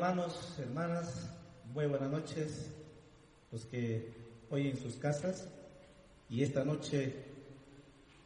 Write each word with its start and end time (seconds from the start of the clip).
Hermanos, 0.00 0.58
hermanas, 0.58 1.28
muy 1.74 1.84
buenas 1.84 2.10
noches, 2.10 2.70
los 3.52 3.66
que 3.66 4.14
hoy 4.48 4.68
en 4.68 4.78
sus 4.78 4.96
casas 4.96 5.46
y 6.30 6.42
esta 6.42 6.64
noche 6.64 7.22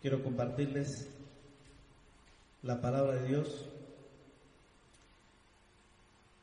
quiero 0.01 0.23
compartirles 0.23 1.09
la 2.63 2.81
palabra 2.81 3.17
de 3.17 3.27
Dios. 3.27 3.67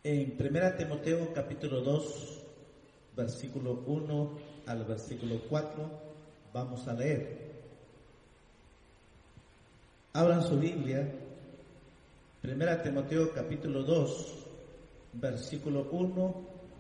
En 0.04 0.36
1 0.38 0.76
Timoteo 0.78 1.34
capítulo 1.34 1.80
2, 1.80 2.44
versículo 3.16 3.86
1 3.88 4.38
al 4.66 4.84
versículo 4.84 5.40
4, 5.48 5.90
vamos 6.52 6.86
a 6.90 6.94
leer. 6.94 7.54
Abran 10.12 10.44
su 10.44 10.60
Biblia, 10.60 11.10
1 12.44 12.82
Timoteo 12.82 13.32
capítulo 13.34 13.84
2, 13.84 14.41
versículo 15.14 15.90
1 15.92 16.36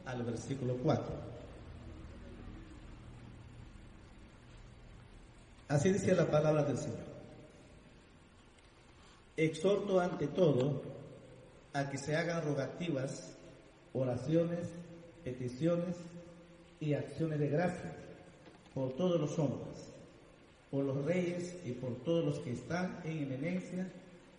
al 0.05 0.23
versículo 0.23 0.77
4. 0.77 1.31
Así 5.67 5.91
dice 5.91 6.13
la 6.15 6.29
palabra 6.29 6.63
del 6.63 6.77
Señor. 6.77 7.11
Exhorto 9.37 9.99
ante 9.99 10.27
todo 10.27 10.81
a 11.73 11.89
que 11.89 11.97
se 11.97 12.15
hagan 12.15 12.43
rogativas, 12.43 13.37
oraciones, 13.93 14.67
peticiones 15.23 15.95
y 16.79 16.93
acciones 16.93 17.39
de 17.39 17.47
gracia 17.47 17.95
por 18.73 18.93
todos 18.95 19.19
los 19.19 19.37
hombres, 19.39 19.93
por 20.69 20.83
los 20.83 21.05
reyes 21.05 21.55
y 21.65 21.71
por 21.71 21.95
todos 22.03 22.25
los 22.25 22.39
que 22.39 22.51
están 22.51 22.99
en 23.03 23.19
eminencia, 23.23 23.87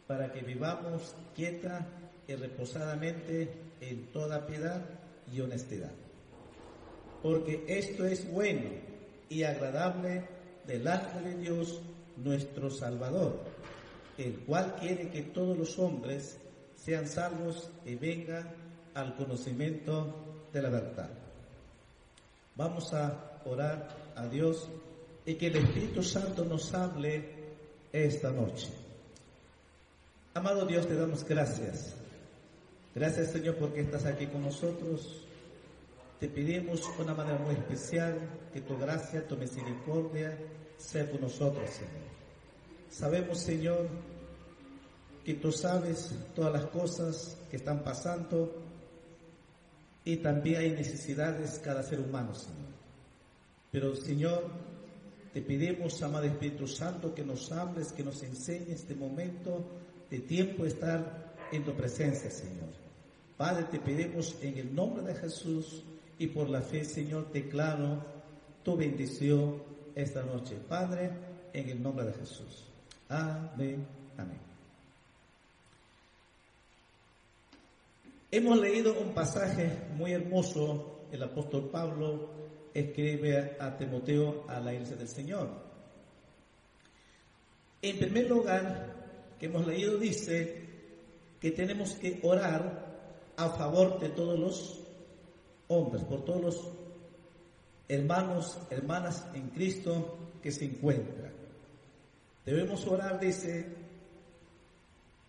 para 0.07 0.33
que 0.33 0.41
vivamos 0.41 1.15
quieta 1.35 1.87
y 2.29 2.35
reposadamente 2.35 3.51
en 3.83 4.07
toda 4.13 4.47
piedad 4.47 4.81
y 5.33 5.41
honestidad. 5.41 5.91
Porque 7.23 7.65
esto 7.67 8.07
es 8.07 8.31
bueno 8.31 8.71
y 9.29 9.43
agradable 9.43 10.25
delante 10.67 11.21
de 11.21 11.37
Dios 11.37 11.81
nuestro 12.17 12.71
Salvador, 12.71 13.41
el 14.19 14.39
cual 14.41 14.77
quiere 14.77 15.11
que 15.11 15.23
todos 15.23 15.59
los 15.59 15.79
hombres 15.79 16.39
sean 16.77 17.09
salvos 17.09 17.71
y 17.85 17.97
vengan 17.97 18.49
al 18.95 19.17
conocimiento 19.17 20.15
de 20.53 20.63
la 20.63 20.69
verdad. 20.71 21.11
Vamos 22.55 22.93
a 22.93 23.41
orar 23.45 23.89
a 24.15 24.27
Dios 24.27 24.69
y 25.25 25.35
que 25.35 25.49
el 25.49 25.57
Espíritu 25.57 26.03
Santo 26.03 26.45
nos 26.45 26.73
hable 26.75 27.25
esta 27.93 28.31
noche. 28.31 28.69
Amado 30.35 30.67
Dios, 30.67 30.87
te 30.87 30.95
damos 30.95 31.25
gracias 31.25 32.02
Gracias 32.95 33.33
Señor 33.33 33.57
porque 33.57 33.81
estás 33.81 34.05
aquí 34.05 34.27
con 34.27 34.43
nosotros. 34.43 35.27
Te 36.21 36.29
pedimos 36.29 36.83
de 36.97 37.03
una 37.03 37.15
manera 37.15 37.39
muy 37.39 37.55
especial 37.55 38.19
que 38.53 38.61
tu 38.61 38.77
gracia, 38.79 39.27
tu 39.27 39.37
misericordia 39.37 40.39
sea 40.77 41.11
con 41.11 41.23
nosotros, 41.23 41.69
Señor. 41.71 42.13
Sabemos, 42.91 43.39
Señor, 43.39 43.89
que 45.25 45.35
tú 45.35 45.51
sabes 45.51 46.15
todas 46.35 46.53
las 46.53 46.67
cosas 46.67 47.39
que 47.51 47.57
están 47.57 47.83
pasando 47.83 48.63
y 50.05 50.17
también 50.17 50.61
hay 50.61 50.71
necesidades 50.73 51.59
cada 51.61 51.83
ser 51.83 52.01
humano, 52.01 52.35
Señor. 52.35 52.73
Pero, 53.71 53.97
Señor, 53.97 54.45
te 55.33 55.41
pedimos, 55.41 56.03
amado 56.03 56.27
Espíritu 56.27 56.67
Santo, 56.67 57.15
que 57.15 57.25
nos 57.25 57.51
hables, 57.53 57.93
que 57.93 58.05
nos 58.05 58.23
enseñes 58.23 58.81
este 58.81 58.95
momento 58.95 59.65
de 60.11 60.19
tiempo 60.21 60.67
estar 60.67 61.35
en 61.53 61.65
tu 61.65 61.73
presencia, 61.75 62.31
Señor. 62.31 62.82
Padre, 63.43 63.65
te 63.65 63.81
pedimos 63.81 64.37
en 64.41 64.57
el 64.57 64.73
nombre 64.73 65.03
de 65.03 65.17
Jesús 65.17 65.83
y 66.17 66.29
por 66.29 66.49
la 66.49 66.63
fe, 66.63 66.85
Señor, 66.85 67.33
declaro 67.33 68.01
tu 68.63 68.77
bendición 68.77 69.61
esta 69.97 70.23
noche. 70.23 70.55
Padre, 70.69 71.11
en 71.53 71.69
el 71.69 71.83
nombre 71.83 72.07
de 72.07 72.13
Jesús. 72.13 72.69
Amén. 73.09 73.85
Amén. 74.17 74.39
Hemos 78.31 78.61
leído 78.61 78.97
un 79.01 79.13
pasaje 79.13 79.89
muy 79.97 80.13
hermoso. 80.13 81.01
El 81.11 81.25
apóstol 81.25 81.69
Pablo 81.69 82.31
escribe 82.73 83.57
a 83.59 83.77
Timoteo 83.77 84.45
a 84.47 84.61
la 84.61 84.73
iglesia 84.73 84.95
del 84.95 85.09
Señor. 85.09 85.49
En 87.83 87.99
primer 87.99 88.29
lugar, 88.29 89.35
que 89.41 89.47
hemos 89.47 89.67
leído 89.67 89.99
dice 89.99 90.63
que 91.41 91.51
tenemos 91.51 91.95
que 91.95 92.21
orar 92.23 92.92
a 93.37 93.51
favor 93.51 93.99
de 93.99 94.09
todos 94.11 94.39
los 94.39 94.81
hombres, 95.69 96.05
por 96.05 96.25
todos 96.25 96.43
los 96.43 96.69
hermanos, 97.89 98.59
hermanas 98.71 99.27
en 99.35 99.49
Cristo 99.51 100.17
que 100.43 100.51
se 100.51 100.65
encuentran. 100.65 101.33
Debemos 102.45 102.87
orar, 102.87 103.21
dice, 103.21 103.67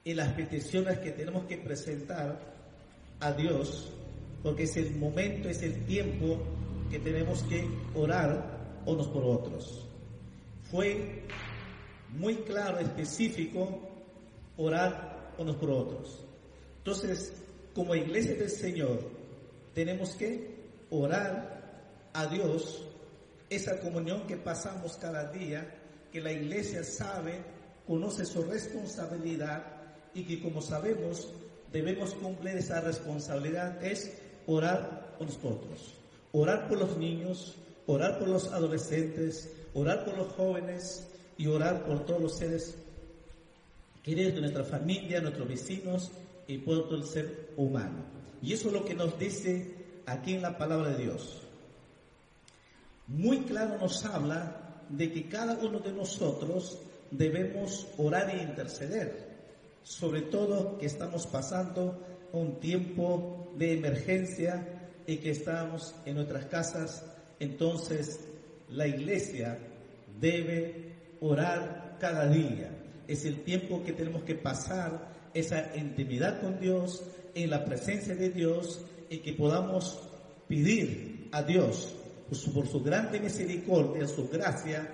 en 0.05 0.17
las 0.17 0.33
peticiones 0.33 0.99
que 0.99 1.11
tenemos 1.11 1.45
que 1.45 1.57
presentar 1.57 2.39
a 3.19 3.31
Dios, 3.33 3.91
porque 4.41 4.63
es 4.63 4.75
el 4.77 4.95
momento, 4.95 5.49
es 5.49 5.61
el 5.61 5.85
tiempo 5.85 6.39
que 6.89 6.99
tenemos 6.99 7.43
que 7.43 7.67
orar 7.95 8.81
unos 8.85 9.07
por 9.07 9.23
otros. 9.23 9.87
Fue 10.69 11.23
muy 12.09 12.35
claro, 12.37 12.79
específico, 12.79 13.79
orar 14.57 15.33
unos 15.37 15.55
por 15.55 15.69
otros. 15.69 16.25
Entonces, 16.79 17.42
como 17.73 17.95
iglesia 17.95 18.35
del 18.35 18.49
Señor, 18.49 18.99
tenemos 19.73 20.15
que 20.15 20.55
orar 20.89 22.09
a 22.13 22.27
Dios 22.27 22.83
esa 23.49 23.79
comunión 23.79 24.27
que 24.27 24.37
pasamos 24.37 24.97
cada 24.97 25.31
día, 25.31 25.75
que 26.11 26.21
la 26.21 26.31
iglesia 26.31 26.83
sabe, 26.83 27.43
conoce 27.87 28.25
su 28.25 28.43
responsabilidad 28.43 29.65
y 30.13 30.23
que 30.23 30.41
como 30.41 30.61
sabemos 30.61 31.33
debemos 31.71 32.13
cumplir 32.13 32.57
esa 32.57 32.81
responsabilidad 32.81 33.83
es 33.83 34.15
orar 34.45 35.15
por 35.17 35.27
nosotros, 35.27 35.95
orar 36.31 36.67
por 36.67 36.77
los 36.77 36.97
niños, 36.97 37.55
orar 37.87 38.19
por 38.19 38.27
los 38.27 38.47
adolescentes, 38.51 39.51
orar 39.73 40.05
por 40.05 40.17
los 40.17 40.31
jóvenes 40.33 41.07
y 41.37 41.47
orar 41.47 41.83
por 41.85 42.05
todos 42.05 42.21
los 42.21 42.37
seres 42.37 42.75
queridos 44.03 44.35
de 44.35 44.41
nuestra 44.41 44.63
familia, 44.63 45.21
nuestros 45.21 45.47
vecinos 45.47 46.11
y 46.47 46.57
por 46.59 46.85
todo 46.85 46.97
el 46.97 47.05
ser 47.05 47.51
humano. 47.57 48.03
Y 48.41 48.53
eso 48.53 48.67
es 48.67 48.73
lo 48.73 48.85
que 48.85 48.93
nos 48.93 49.17
dice 49.17 49.75
aquí 50.05 50.33
en 50.33 50.41
la 50.41 50.57
palabra 50.57 50.89
de 50.89 51.03
Dios. 51.03 51.41
Muy 53.07 53.39
claro 53.41 53.77
nos 53.79 54.03
habla 54.05 54.83
de 54.89 55.11
que 55.11 55.27
cada 55.27 55.57
uno 55.57 55.79
de 55.79 55.91
nosotros 55.91 56.79
debemos 57.11 57.87
orar 57.97 58.29
e 58.29 58.43
interceder, 58.43 59.33
sobre 59.83 60.23
todo 60.23 60.77
que 60.77 60.85
estamos 60.85 61.27
pasando 61.27 61.99
un 62.31 62.59
tiempo 62.59 63.53
de 63.57 63.73
emergencia 63.73 64.89
y 65.05 65.17
que 65.17 65.31
estamos 65.31 65.93
en 66.05 66.15
nuestras 66.15 66.45
casas, 66.45 67.05
entonces 67.39 68.19
la 68.69 68.87
iglesia 68.87 69.59
debe 70.19 70.93
orar 71.21 71.97
cada 71.99 72.27
día. 72.27 72.71
Es 73.07 73.25
el 73.25 73.43
tiempo 73.43 73.83
que 73.83 73.93
tenemos 73.93 74.23
que 74.23 74.35
pasar 74.35 75.12
esa 75.33 75.75
intimidad 75.75 76.41
con 76.41 76.59
Dios, 76.59 77.03
en 77.35 77.49
la 77.49 77.65
presencia 77.65 78.15
de 78.15 78.29
Dios 78.29 78.81
y 79.09 79.17
que 79.17 79.33
podamos 79.33 79.99
pedir 80.47 81.29
a 81.31 81.43
Dios 81.43 81.93
por 82.53 82.67
su 82.67 82.81
grande 82.81 83.19
misericordia, 83.19 84.07
su 84.07 84.27
gracia, 84.29 84.87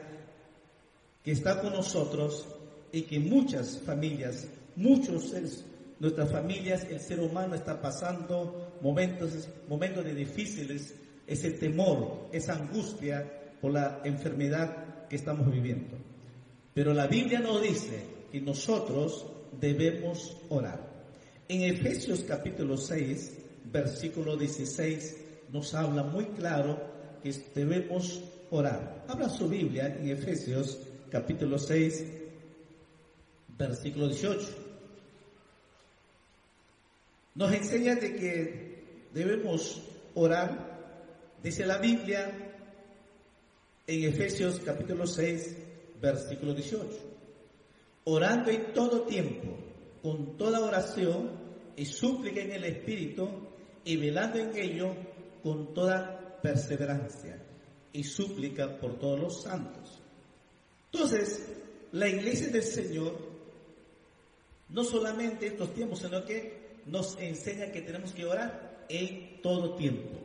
que 1.24 1.32
está 1.32 1.62
con 1.62 1.74
nosotros 1.74 2.48
y 2.92 3.04
que 3.04 3.20
muchas 3.20 3.80
familias, 3.80 4.48
muchos 4.76 5.30
seres, 5.30 5.66
nuestras 6.00 6.32
familias, 6.32 6.86
el 6.90 7.00
ser 7.00 7.20
humano 7.20 7.56
está 7.56 7.82
pasando 7.82 8.78
momentos, 8.82 9.48
momentos 9.68 10.06
de 10.06 10.16
difíciles, 10.16 10.96
ese 11.28 11.52
temor, 11.52 12.30
esa 12.32 12.54
angustia 12.54 13.56
por 13.62 13.74
la 13.74 14.02
enfermedad 14.04 15.08
que 15.08 15.18
estamos 15.18 15.52
viviendo. 15.52 15.98
Pero 16.74 16.94
la 16.94 17.08
Biblia 17.08 17.40
nos 17.40 17.62
dice 17.62 18.04
que 18.32 18.40
nosotros 18.40 19.26
debemos 19.60 20.38
orar. 20.50 20.80
En 21.48 21.64
Efesios 21.64 22.24
capítulo 22.28 22.78
6, 22.78 23.38
versículo 23.66 24.38
16, 24.38 25.18
nos 25.52 25.74
habla 25.74 26.04
muy 26.04 26.26
claro 26.26 26.80
que 27.24 27.34
debemos 27.56 28.22
orar. 28.52 29.06
Habla 29.08 29.30
su 29.30 29.48
Biblia 29.48 29.88
en 29.88 30.10
Efesios 30.10 30.80
capítulo 31.10 31.58
6, 31.58 32.06
versículo 33.58 34.08
18. 34.08 34.48
Nos 37.36 37.54
enseña 37.54 37.96
de 37.96 38.16
que 38.16 39.08
debemos 39.14 39.82
orar, 40.16 41.38
dice 41.42 41.66
la 41.66 41.78
Biblia 41.78 42.32
en 43.88 44.04
Efesios 44.04 44.60
capítulo 44.60 45.08
6, 45.08 45.56
versículo 46.02 46.54
18. 46.54 47.19
Orando 48.12 48.50
en 48.50 48.74
todo 48.74 49.04
tiempo, 49.04 49.56
con 50.02 50.36
toda 50.36 50.62
oración 50.62 51.30
y 51.76 51.86
súplica 51.86 52.42
en 52.42 52.54
el 52.54 52.64
Espíritu, 52.64 53.30
y 53.84 53.98
velando 53.98 54.40
en 54.40 54.56
ello 54.58 54.96
con 55.44 55.74
toda 55.74 56.40
perseverancia 56.42 57.42
y 57.94 58.04
súplica 58.04 58.80
por 58.80 58.98
todos 59.00 59.20
los 59.20 59.42
santos. 59.44 60.02
Entonces, 60.92 61.48
la 61.92 62.08
iglesia 62.08 62.50
del 62.50 62.64
Señor, 62.64 63.16
no 64.70 64.84
solamente 64.84 65.48
estos 65.48 65.74
tiempos, 65.74 66.00
sino 66.00 66.24
que 66.26 66.82
nos 66.86 67.18
enseña 67.20 67.72
que 67.72 67.82
tenemos 67.82 68.14
que 68.14 68.26
orar 68.26 68.86
en 68.90 69.42
todo 69.42 69.76
tiempo. 69.76 70.20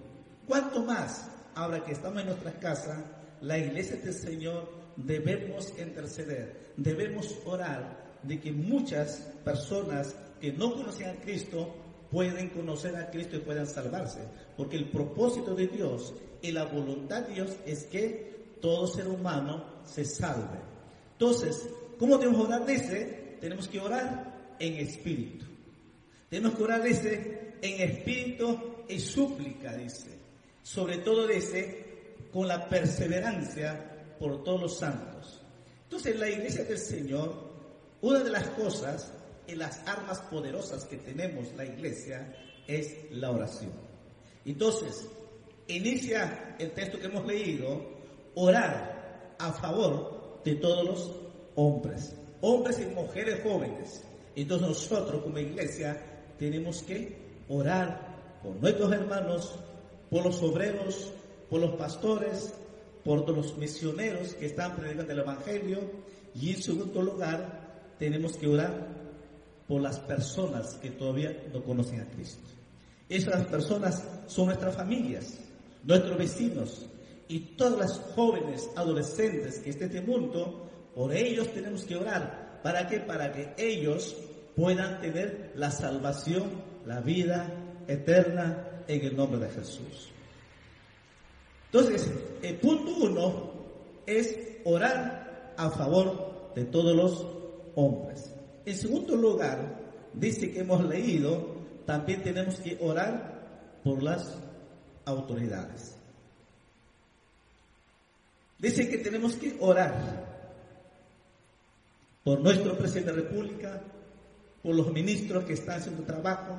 ¿Cuánto 0.47 0.83
más, 0.83 1.31
ahora 1.55 1.85
que 1.85 1.93
estamos 1.93 2.21
en 2.21 2.29
nuestras 2.29 2.55
casas, 2.57 3.05
la 3.41 3.59
iglesia 3.59 3.97
del 3.97 4.15
Señor 4.15 4.84
debemos 4.97 5.73
interceder, 5.79 6.73
debemos 6.77 7.39
orar 7.45 8.05
de 8.23 8.41
que 8.41 8.53
muchas 8.53 9.33
personas 9.45 10.15
que 10.41 10.53
no 10.53 10.73
conocen 10.75 11.09
a 11.09 11.21
Cristo 11.21 11.75
pueden 12.11 12.51
conocer 12.51 12.95
a 12.97 13.11
Cristo 13.11 13.37
y 13.37 13.41
puedan 13.41 13.67
salvarse. 13.67 14.21
Porque 14.57 14.77
el 14.77 14.91
propósito 14.91 15.55
de 15.55 15.67
Dios 15.67 16.15
y 16.43 16.53
la 16.53 16.65
voluntad 16.65 17.23
de 17.23 17.35
Dios 17.35 17.57
es 17.67 17.85
que 17.85 18.57
todo 18.61 18.87
ser 18.87 19.09
humano 19.09 19.65
se 19.85 20.05
salve. 20.05 20.59
Entonces, 21.13 21.69
¿cómo 21.99 22.17
debemos 22.19 22.47
orar? 22.47 22.65
Dice, 22.67 23.37
tenemos 23.41 23.69
que 23.69 23.81
orar 23.81 24.55
en 24.59 24.75
espíritu. 24.75 25.45
Tenemos 26.31 26.57
que 26.57 26.63
orar, 26.63 26.83
dice, 26.83 27.55
en 27.61 27.91
espíritu 27.91 28.85
y 28.89 28.99
súplica, 28.99 29.77
dice. 29.77 30.11
Sobre 30.63 30.99
todo, 30.99 31.27
dice, 31.27 31.85
con 32.33 32.49
la 32.49 32.69
perseverancia 32.69 33.94
por 34.25 34.43
todos 34.43 34.63
los 34.63 34.79
santos. 34.79 35.39
Entonces, 35.83 36.19
la 36.19 36.31
iglesia 36.31 36.65
del 36.65 36.79
Señor, 36.79 37.35
una 38.01 38.21
de 38.21 38.31
las 38.31 38.49
cosas 38.49 39.13
y 39.47 39.55
las 39.55 39.87
armas 39.87 40.19
poderosas 40.31 40.87
que 40.87 40.97
tenemos 40.97 41.53
la 41.59 41.67
iglesia 41.67 42.35
es 42.67 42.97
la 43.11 43.31
oración. 43.31 43.73
Entonces, 44.47 45.07
inicia 45.69 46.57
el 46.59 46.71
texto 46.71 46.99
que 46.99 47.05
hemos 47.05 47.27
leído, 47.27 47.83
orar 48.35 49.35
a 49.39 49.53
favor 49.53 50.41
de 50.43 50.55
todos 50.55 50.87
los 50.87 51.13
hombres, 51.57 52.15
hombres 52.41 52.81
y 52.81 52.87
mujeres 52.95 53.43
jóvenes. 53.43 54.05
Entonces 54.37 54.69
nosotros 54.69 55.23
como 55.23 55.39
iglesia 55.39 56.01
tenemos 56.39 56.83
que 56.83 57.45
orar 57.51 58.41
por 58.43 58.57
nuestros 58.57 58.91
hermanos, 58.91 59.55
por 60.09 60.25
los 60.25 60.43
obreros, 60.43 61.13
por 61.51 61.61
los 61.61 61.77
pastores, 61.77 62.55
por 63.05 63.29
los 63.29 63.57
misioneros 63.59 64.35
que 64.35 64.47
están 64.47 64.77
predicando 64.77 65.13
el 65.13 65.19
Evangelio 65.21 65.81
y 66.35 66.51
en 66.51 66.63
segundo 66.63 67.03
lugar 67.03 67.95
tenemos 67.99 68.37
que 68.37 68.49
orar 68.49 68.89
por 69.69 69.81
las 69.81 70.01
personas 70.01 70.75
que 70.77 70.91
todavía 70.91 71.45
no 71.53 71.63
conocen 71.63 72.01
a 72.01 72.11
Cristo. 72.11 72.49
Esas 73.09 73.47
personas 73.47 74.03
son 74.27 74.47
nuestras 74.47 74.75
familias, 74.75 75.39
nuestros 75.85 76.17
vecinos 76.17 76.87
y 77.29 77.41
todas 77.57 77.79
las 77.79 77.99
jóvenes, 78.15 78.71
adolescentes 78.77 79.59
que 79.59 79.71
estén 79.71 79.91
en 79.91 79.97
este 79.97 80.11
mundo, 80.11 80.71
por 80.95 81.15
ellos 81.15 81.53
tenemos 81.53 81.85
que 81.85 81.97
orar. 81.97 82.61
¿Para 82.63 82.87
qué? 82.87 83.01
Para 83.01 83.33
que 83.33 83.55
ellos 83.59 84.17
puedan 84.57 85.01
tener 85.01 85.53
la 85.57 85.71
salvación, 85.71 86.51
la 86.87 87.01
vida 87.01 87.53
eterna 87.87 88.83
en 88.87 89.05
el 89.05 89.17
nombre 89.17 89.41
de 89.41 89.51
Jesús. 89.51 90.14
Entonces, 91.75 92.09
el 92.41 92.55
punto 92.59 92.95
uno 93.05 93.51
es 94.07 94.39
orar 94.65 95.55
a 95.57 95.71
favor 95.71 96.53
de 96.55 96.67
todos 96.67 96.95
los 96.95 97.27
hombres. 97.75 98.33
En 98.65 98.77
segundo 98.77 99.17
lugar, 99.17 99.81
dice 100.13 100.53
que 100.53 100.61
hemos 100.61 100.85
leído, 100.85 101.57
también 101.85 102.23
tenemos 102.23 102.61
que 102.61 102.79
orar 102.81 103.81
por 103.83 104.05
las 104.05 104.39
autoridades. 105.05 105.97
Dice 108.61 108.89
que 108.89 108.99
tenemos 108.99 109.35
que 109.35 109.57
orar 109.59 109.97
por 112.23 112.39
nuestro 112.39 112.79
presidente 112.79 113.11
de 113.11 113.17
la 113.17 113.23
República, 113.25 113.83
por 114.63 114.77
los 114.77 114.93
ministros 114.93 115.43
que 115.43 115.55
están 115.55 115.81
haciendo 115.81 116.05
trabajo 116.05 116.57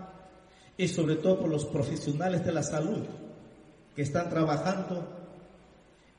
y 0.75 0.89
sobre 0.89 1.15
todo 1.15 1.39
por 1.39 1.49
los 1.49 1.63
profesionales 1.63 2.43
de 2.43 2.51
la 2.51 2.63
salud 2.63 2.99
que 3.95 4.01
están 4.01 4.29
trabajando 4.29 5.07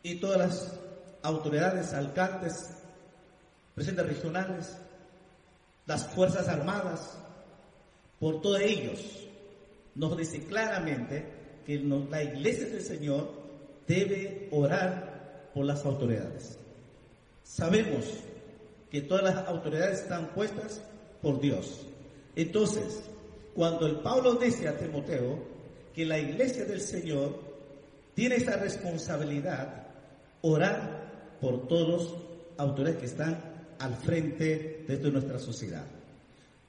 y 0.03 0.17
todas 0.17 0.39
las 0.39 0.81
autoridades, 1.23 1.93
alcaldes, 1.93 2.71
presidentes 3.75 4.07
regionales, 4.07 4.79
las 5.85 6.07
Fuerzas 6.09 6.49
Armadas, 6.49 7.19
por 8.19 8.41
todos 8.41 8.61
ellos, 8.61 9.29
nos 9.95 10.17
dice 10.17 10.45
claramente 10.47 11.27
que 11.67 11.79
la 11.79 12.23
iglesia 12.23 12.67
del 12.69 12.83
Señor 12.83 13.31
debe 13.87 14.49
orar 14.53 15.51
por 15.53 15.65
las 15.65 15.85
autoridades. 15.85 16.59
Sabemos 17.43 18.05
que 18.91 19.03
todas 19.03 19.25
las 19.25 19.49
autoridades 19.49 20.01
están 20.01 20.29
puestas 20.29 20.81
por 21.21 21.41
Dios. 21.41 21.87
Entonces, 22.35 23.03
cuando 23.55 23.87
el 23.87 23.97
Pablo 23.97 24.35
dice 24.35 24.69
a 24.69 24.79
Timoteo 24.79 25.39
que 25.95 26.05
la 26.05 26.19
iglesia 26.19 26.65
del 26.65 26.81
Señor 26.81 27.46
tiene 28.17 28.37
esa 28.37 28.57
responsabilidad, 28.57 29.89
orar 30.41 31.37
por 31.39 31.69
todos 31.69 31.89
los 31.89 32.17
autoridades 32.57 32.99
que 32.99 33.07
están 33.07 33.39
al 33.79 33.95
frente 33.97 34.87
de 34.89 35.11
nuestra 35.11 35.39
sociedad. 35.39 35.85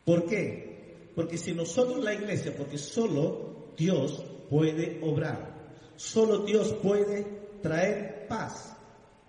¿Por 0.04 0.28
qué? 0.28 1.08
Porque 1.16 1.38
si 1.38 1.54
nosotros 1.54 2.04
la 2.04 2.14
iglesia, 2.14 2.54
porque 2.56 2.78
solo 2.78 3.72
Dios 3.78 4.22
puede 4.50 5.00
obrar, 5.02 5.72
solo 5.96 6.40
Dios 6.40 6.74
puede 6.84 7.26
traer 7.62 8.28
paz, 8.28 8.76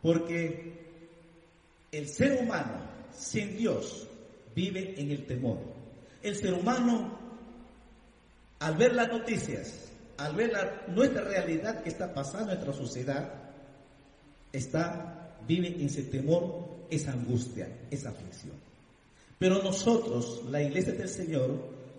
porque 0.02 0.72
el 1.92 2.08
ser 2.08 2.42
humano 2.42 2.82
sin 3.12 3.56
Dios 3.56 4.08
vive 4.56 5.00
en 5.00 5.12
el 5.12 5.24
temor. 5.24 5.58
El 6.20 6.34
ser 6.34 6.54
humano, 6.54 7.16
al 8.58 8.76
ver 8.76 8.92
las 8.96 9.06
noticias, 9.06 9.87
al 10.18 10.34
ver 10.34 10.52
nuestra 10.88 11.22
realidad 11.22 11.82
que 11.82 11.88
está 11.88 12.12
pasando 12.12 12.52
en 12.52 12.58
nuestra 12.58 12.74
sociedad, 12.74 13.32
está, 14.52 15.36
vive 15.46 15.68
en 15.68 15.80
ese 15.82 16.02
temor 16.04 16.78
esa 16.90 17.12
angustia, 17.12 17.68
esa 17.90 18.10
aflicción. 18.10 18.56
Pero 19.38 19.62
nosotros, 19.62 20.42
la 20.50 20.60
iglesia 20.62 20.92
del 20.94 21.08
Señor, 21.08 21.50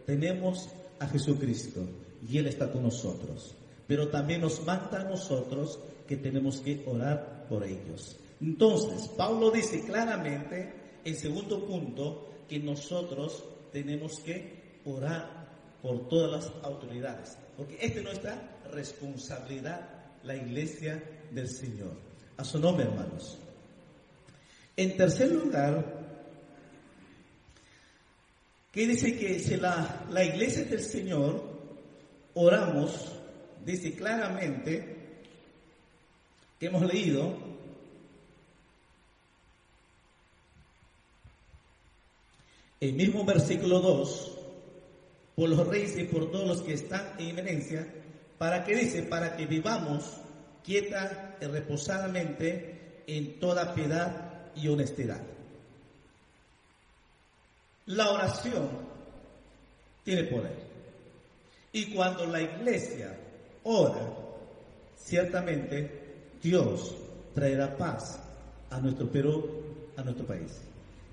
tenemos 0.05 0.69
a 0.99 1.07
Jesucristo 1.07 1.87
y 2.27 2.37
Él 2.37 2.47
está 2.47 2.71
con 2.71 2.83
nosotros. 2.83 3.55
Pero 3.87 4.09
también 4.09 4.41
nos 4.41 4.65
manda 4.65 5.01
a 5.01 5.05
nosotros 5.05 5.79
que 6.05 6.17
tenemos 6.17 6.59
que 6.59 6.83
orar 6.85 7.45
por 7.47 7.63
ellos. 7.63 8.17
Entonces, 8.41 9.07
Pablo 9.09 9.49
dice 9.51 9.81
claramente, 9.85 10.73
en 11.05 11.15
segundo 11.15 11.65
punto, 11.65 12.29
que 12.49 12.59
nosotros 12.59 13.43
tenemos 13.71 14.19
que 14.19 14.81
orar 14.85 15.38
por 15.81 16.07
todas 16.09 16.31
las 16.31 16.63
autoridades. 16.63 17.37
Porque 17.57 17.77
esta 17.81 17.99
es 17.99 18.03
nuestra 18.03 18.59
responsabilidad, 18.71 19.81
la 20.23 20.35
iglesia 20.35 21.01
del 21.31 21.49
Señor. 21.49 21.93
A 22.37 22.43
su 22.43 22.59
nombre, 22.59 22.85
hermanos. 22.85 23.37
En 24.75 24.95
tercer 24.95 25.31
lugar, 25.31 25.99
que 28.71 28.87
dice 28.87 29.17
que 29.17 29.39
si 29.39 29.57
la, 29.57 30.05
la 30.09 30.23
iglesia 30.23 30.63
del 30.63 30.81
Señor 30.81 31.43
oramos, 32.33 33.11
dice 33.65 33.93
claramente 33.95 34.97
que 36.59 36.67
hemos 36.67 36.85
leído, 36.85 37.37
el 42.79 42.93
mismo 42.93 43.25
versículo 43.25 43.79
2, 43.79 44.38
por 45.39 45.47
los 45.47 45.65
reyes 45.67 45.97
y 45.97 46.03
por 46.03 46.29
todos 46.31 46.45
los 46.45 46.61
que 46.63 46.73
están 46.73 47.13
en 47.17 47.29
eminencia, 47.29 47.87
para 48.37 48.65
que 48.65 48.75
dice, 48.75 49.03
para 49.03 49.37
que 49.37 49.45
vivamos 49.45 50.17
quieta 50.65 51.37
y 51.39 51.45
reposadamente 51.45 53.03
en 53.07 53.39
toda 53.39 53.73
piedad 53.73 54.51
y 54.53 54.67
honestidad. 54.67 55.21
La 57.85 58.11
oración 58.11 58.67
tiene 60.03 60.25
poder. 60.25 60.57
Y 61.71 61.85
cuando 61.93 62.25
la 62.25 62.41
iglesia 62.41 63.17
ora, 63.63 64.11
ciertamente 64.97 66.35
Dios 66.43 66.97
traerá 67.33 67.77
paz 67.77 68.19
a 68.69 68.81
nuestro 68.81 69.09
Perú, 69.09 69.49
a 69.95 70.03
nuestro 70.03 70.25
país 70.25 70.59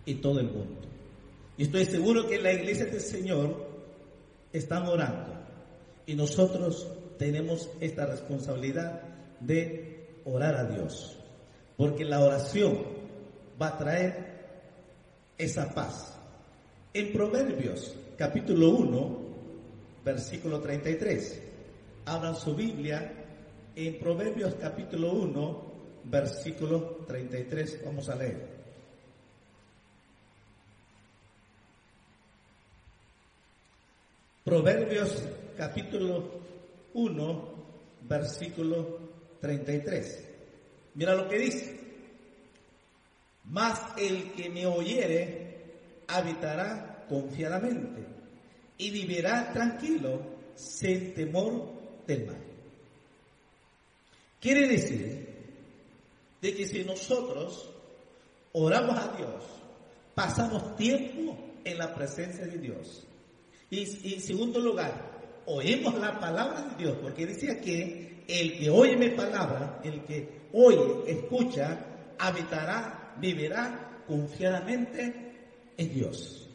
y 0.04 0.14
todo 0.14 0.40
el 0.40 0.46
mundo. 0.46 0.80
Y 1.56 1.62
estoy 1.62 1.84
seguro 1.84 2.26
que 2.26 2.40
la 2.40 2.52
iglesia 2.52 2.86
del 2.86 3.00
Señor 3.00 3.65
están 4.52 4.86
orando 4.86 5.34
y 6.06 6.14
nosotros 6.14 6.86
tenemos 7.18 7.70
esta 7.80 8.06
responsabilidad 8.06 9.02
de 9.40 10.20
orar 10.24 10.56
a 10.56 10.64
Dios, 10.64 11.18
porque 11.76 12.04
la 12.04 12.20
oración 12.20 12.78
va 13.60 13.68
a 13.68 13.78
traer 13.78 14.26
esa 15.38 15.72
paz. 15.74 16.16
En 16.92 17.12
Proverbios 17.12 17.94
capítulo 18.16 18.70
1, 18.70 19.18
versículo 20.04 20.60
33, 20.60 21.42
abran 22.06 22.36
su 22.36 22.54
Biblia 22.54 23.12
en 23.74 23.98
Proverbios 23.98 24.54
capítulo 24.54 25.12
1, 25.12 25.62
versículo 26.04 27.04
33, 27.06 27.82
vamos 27.84 28.08
a 28.08 28.16
leer. 28.16 28.55
Proverbios 34.46 35.24
capítulo 35.56 36.40
1, 36.94 37.54
versículo 38.02 39.00
33. 39.40 40.24
Mira 40.94 41.16
lo 41.16 41.28
que 41.28 41.36
dice. 41.36 41.80
Mas 43.46 43.80
el 43.98 44.30
que 44.34 44.48
me 44.48 44.64
oyere 44.64 46.04
habitará 46.06 47.06
confiadamente 47.08 48.06
y 48.78 48.92
vivirá 48.92 49.52
tranquilo 49.52 50.22
sin 50.54 51.12
temor 51.12 51.68
del 52.06 52.26
mal. 52.26 52.44
Quiere 54.40 54.68
decir 54.68 55.28
de 56.40 56.54
que 56.54 56.68
si 56.68 56.84
nosotros 56.84 57.68
oramos 58.52 58.96
a 58.96 59.16
Dios, 59.16 59.44
pasamos 60.14 60.76
tiempo 60.76 61.36
en 61.64 61.78
la 61.78 61.92
presencia 61.92 62.46
de 62.46 62.58
Dios. 62.58 63.08
Y, 63.70 64.14
en 64.14 64.20
segundo 64.20 64.60
lugar, 64.60 65.42
oímos 65.46 65.94
la 65.98 66.18
palabra 66.18 66.62
de 66.62 66.84
Dios, 66.84 66.96
porque 67.02 67.26
decía 67.26 67.60
que 67.60 68.24
el 68.28 68.58
que 68.58 68.70
oye 68.70 68.96
mi 68.96 69.10
palabra, 69.10 69.80
el 69.84 70.02
que 70.04 70.48
oye, 70.52 71.04
escucha, 71.06 72.14
habitará, 72.18 73.14
vivirá 73.20 74.02
confiadamente 74.06 75.34
en 75.76 75.94
Dios. 75.94 76.48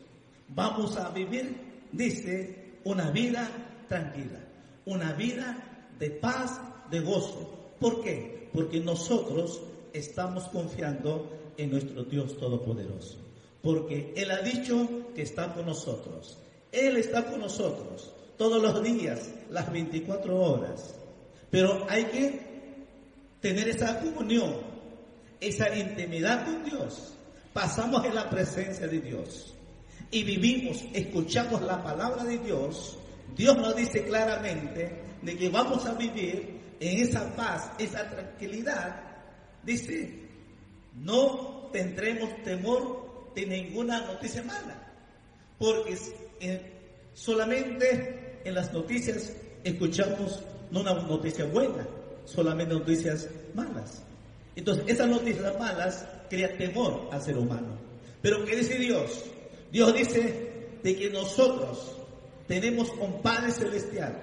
Vamos 0.49 0.97
a 0.97 1.09
vivir, 1.09 1.55
dice, 1.91 2.73
una 2.83 3.11
vida 3.11 3.49
tranquila, 3.87 4.39
una 4.85 5.13
vida 5.13 5.87
de 5.99 6.11
paz, 6.11 6.59
de 6.89 6.99
gozo. 6.99 7.75
¿Por 7.79 8.03
qué? 8.03 8.49
Porque 8.53 8.79
nosotros 8.79 9.61
estamos 9.93 10.45
confiando 10.49 11.29
en 11.57 11.71
nuestro 11.71 12.03
Dios 12.03 12.37
Todopoderoso. 12.37 13.17
Porque 13.61 14.13
Él 14.15 14.31
ha 14.31 14.41
dicho 14.41 15.13
que 15.15 15.21
está 15.21 15.53
con 15.53 15.67
nosotros. 15.67 16.39
Él 16.71 16.97
está 16.97 17.25
con 17.25 17.41
nosotros 17.41 18.13
todos 18.37 18.61
los 18.61 18.83
días, 18.83 19.29
las 19.49 19.71
24 19.71 20.35
horas. 20.35 20.95
Pero 21.49 21.85
hay 21.89 22.05
que 22.05 22.39
tener 23.41 23.67
esa 23.67 23.99
comunión, 23.99 24.55
esa 25.39 25.75
intimidad 25.75 26.45
con 26.45 26.63
Dios. 26.63 27.13
Pasamos 27.53 28.05
en 28.05 28.15
la 28.15 28.29
presencia 28.29 28.87
de 28.87 29.01
Dios 29.01 29.53
y 30.11 30.23
vivimos, 30.23 30.83
escuchamos 30.93 31.61
la 31.61 31.81
palabra 31.81 32.23
de 32.23 32.37
Dios. 32.37 32.97
Dios 33.35 33.57
nos 33.57 33.75
dice 33.75 34.03
claramente 34.03 35.03
de 35.21 35.37
que 35.37 35.49
vamos 35.49 35.85
a 35.85 35.93
vivir 35.93 36.59
en 36.79 36.99
esa 36.99 37.33
paz, 37.35 37.71
esa 37.77 38.09
tranquilidad. 38.09 39.01
Dice, 39.63 40.27
no 40.95 41.69
tendremos 41.71 42.43
temor 42.43 43.31
de 43.33 43.45
ninguna 43.45 44.01
noticia 44.01 44.43
mala, 44.43 44.90
porque 45.61 45.95
solamente 47.13 48.41
en 48.43 48.55
las 48.55 48.73
noticias 48.73 49.31
escuchamos 49.63 50.39
no 50.71 50.81
una 50.81 50.93
noticia 50.93 51.45
buena, 51.45 51.87
solamente 52.25 52.73
noticias 52.73 53.29
malas. 53.53 54.01
Entonces, 54.55 54.83
esas 54.87 55.07
noticias 55.07 55.57
malas 55.59 56.05
crean 56.29 56.57
temor 56.57 57.09
al 57.11 57.21
ser 57.21 57.37
humano. 57.37 57.77
Pero 58.23 58.43
¿qué 58.43 58.55
dice 58.55 58.79
Dios? 58.79 59.23
Dios 59.71 59.93
dice 59.93 60.67
de 60.81 60.95
que 60.95 61.09
nosotros 61.11 61.95
tenemos 62.47 62.89
un 62.99 63.21
Padre 63.21 63.51
Celestial 63.51 64.17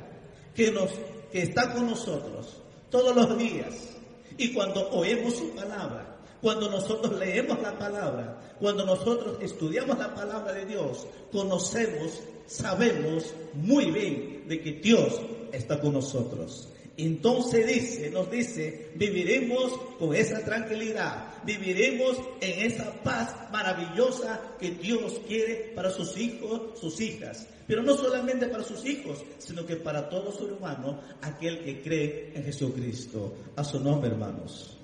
que, 0.57 0.73
nos, 0.73 0.91
que 1.31 1.43
está 1.43 1.73
con 1.73 1.87
nosotros 1.87 2.61
todos 2.91 3.15
los 3.15 3.39
días. 3.39 3.97
Y 4.37 4.53
cuando 4.53 4.91
oímos 4.91 5.37
su 5.37 5.55
palabra, 5.55 6.08
cuando 6.41 6.71
nosotros 6.71 7.19
leemos 7.19 7.61
la 7.61 7.79
palabra, 7.79 8.39
cuando 8.61 8.85
nosotros 8.85 9.39
estudiamos 9.41 9.99
la 9.99 10.15
palabra 10.15 10.53
de 10.53 10.67
Dios, 10.67 11.07
conocemos, 11.33 12.21
sabemos 12.47 13.35
muy 13.55 13.91
bien 13.91 14.45
de 14.47 14.61
que 14.61 14.73
Dios 14.75 15.21
está 15.53 15.81
con 15.81 15.95
nosotros. 15.95 16.69
Entonces 16.97 17.65
dice, 17.65 18.11
nos 18.11 18.29
dice, 18.29 18.91
viviremos 18.97 19.73
con 20.01 20.15
esa 20.17 20.45
tranquilidad, 20.45 21.29
viviremos 21.45 22.17
en 22.41 22.67
esa 22.67 22.93
paz 23.05 23.37
maravillosa 23.53 24.41
que 24.59 24.73
Dios 24.73 25.21
quiere 25.29 25.73
para 25.77 25.91
sus 25.91 26.17
hijos, 26.19 26.79
sus 26.81 27.01
hijas. 27.01 27.47
Pero 27.69 27.83
no 27.83 27.95
solamente 27.95 28.49
para 28.49 28.65
sus 28.65 28.85
hijos, 28.85 29.23
sino 29.39 29.65
que 29.65 29.77
para 29.77 30.09
todo 30.09 30.33
ser 30.33 30.53
humano, 30.53 31.01
aquel 31.23 31.63
que 31.63 31.83
cree 31.83 32.33
en 32.35 32.43
Jesucristo. 32.43 33.33
A 33.55 33.63
su 33.63 33.79
nombre, 33.79 34.11
hermanos. 34.11 34.78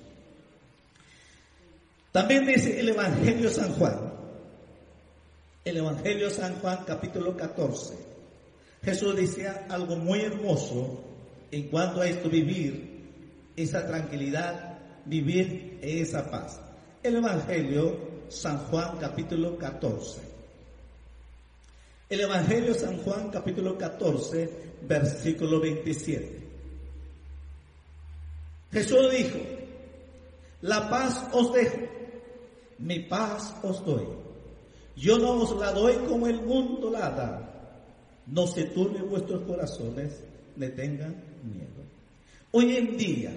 También 2.15 2.47
dice 2.47 2.79
el 2.79 2.91
Evangelio 2.91 3.51
San 3.51 3.73
Juan. 3.73 3.99
El 5.65 5.79
Evangelio 5.79 6.31
San 6.31 6.55
Juan 6.61 6.85
capítulo 6.87 7.37
14. 7.37 7.93
Jesús 8.85 9.17
decía 9.17 9.67
algo 9.69 9.97
muy 9.97 10.21
hermoso 10.21 11.03
en 11.51 11.65
cuanto 11.65 12.03
a 12.03 12.07
esto 12.07 12.31
vivir 12.31 13.03
esa 13.57 13.85
tranquilidad, 13.85 14.79
vivir 15.07 15.81
esa 15.83 16.31
paz. 16.31 16.61
El 17.03 17.17
Evangelio 17.17 17.99
San 18.29 18.59
Juan 18.59 18.97
capítulo 18.99 19.59
14. 19.59 20.21
El 22.11 22.21
Evangelio 22.21 22.75
San 22.75 22.97
Juan 22.99 23.29
capítulo 23.33 23.77
14 23.77 24.51
versículo 24.83 25.59
27. 25.59 26.43
Jesús 28.71 29.11
dijo, 29.11 29.39
la 30.61 30.89
paz 30.89 31.21
os 31.33 31.53
dejo 31.53 32.04
mi 32.79 33.01
paz 33.01 33.55
os 33.63 33.85
doy. 33.85 34.07
Yo 34.97 35.19
no 35.19 35.43
os 35.43 35.57
la 35.57 35.73
doy 35.73 35.95
como 36.09 36.27
el 36.27 36.41
mundo 36.43 36.91
la 36.91 37.11
da. 37.11 37.51
No 38.27 38.47
se 38.47 38.65
turben 38.65 39.09
vuestros 39.09 39.43
corazones, 39.45 40.21
ni 40.57 40.69
tengan 40.69 41.23
miedo. 41.43 41.83
Hoy 42.53 42.77
en 42.77 42.97
día 42.97 43.33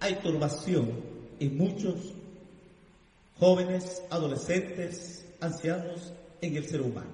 hay 0.00 0.14
turbación 0.16 0.92
en 1.40 1.56
muchos 1.56 2.14
jóvenes, 3.38 4.02
adolescentes, 4.10 5.26
ancianos 5.40 6.12
en 6.40 6.56
el 6.56 6.68
ser 6.68 6.80
humano. 6.80 7.10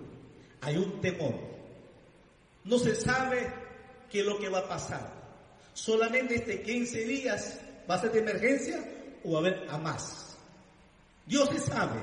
Hay 0.61 0.77
un 0.77 1.01
temor. 1.01 1.35
No 2.65 2.79
se 2.79 2.95
sabe 2.95 3.51
qué 4.11 4.21
es 4.21 4.27
lo 4.27 4.39
que 4.39 4.49
va 4.49 4.59
a 4.59 4.69
pasar. 4.69 5.21
Solamente 5.73 6.35
este 6.35 6.63
15 6.63 7.05
días 7.07 7.59
va 7.89 7.95
a 7.95 8.01
ser 8.01 8.13
de 8.13 8.21
emergencia 8.21 8.85
o 9.25 9.33
va 9.33 9.39
a 9.39 9.41
haber 9.41 9.67
a 9.71 9.79
más. 9.79 10.30
Dios 11.27 11.49
se 11.51 11.61
sabe, 11.61 12.01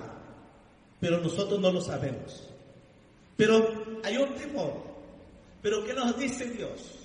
pero 0.99 1.19
nosotros 1.19 1.59
no 1.59 1.71
lo 1.71 1.81
sabemos. 1.81 2.49
Pero 3.35 3.99
hay 4.03 4.17
un 4.17 4.33
temor. 4.35 4.73
Pero 5.61 5.83
¿qué 5.85 5.93
nos 5.93 6.17
dice 6.17 6.45
Dios? 6.49 6.95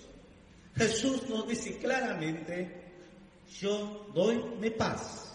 Jesús 0.76 1.28
nos 1.28 1.46
dice 1.46 1.78
claramente, 1.78 2.82
yo 3.60 4.06
doy 4.14 4.42
mi 4.58 4.70
paz. 4.70 5.32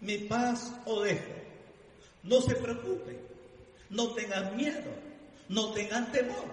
Mi 0.00 0.18
paz 0.18 0.72
o 0.84 1.02
dejo. 1.02 1.32
No 2.22 2.40
se 2.40 2.54
preocupen. 2.56 3.18
No 3.90 4.12
tengan 4.14 4.56
miedo. 4.56 4.90
No 5.48 5.72
tengan 5.72 6.10
temor. 6.10 6.44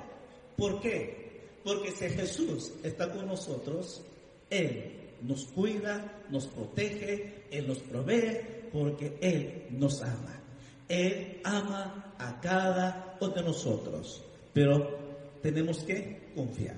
¿Por 0.55 0.79
qué? 0.81 1.49
Porque 1.63 1.91
si 1.91 2.09
Jesús 2.09 2.71
está 2.83 3.11
con 3.11 3.25
nosotros, 3.25 4.01
Él 4.49 5.02
nos 5.23 5.45
cuida, 5.45 6.23
nos 6.29 6.47
protege, 6.47 7.45
Él 7.49 7.67
nos 7.67 7.79
provee, 7.79 8.69
porque 8.71 9.17
Él 9.21 9.67
nos 9.71 10.01
ama. 10.01 10.41
Él 10.87 11.39
ama 11.43 12.13
a 12.17 12.39
cada 12.41 13.17
uno 13.19 13.33
de 13.33 13.41
nosotros, 13.41 14.21
pero 14.53 14.99
tenemos 15.41 15.79
que 15.83 16.31
confiar. 16.35 16.75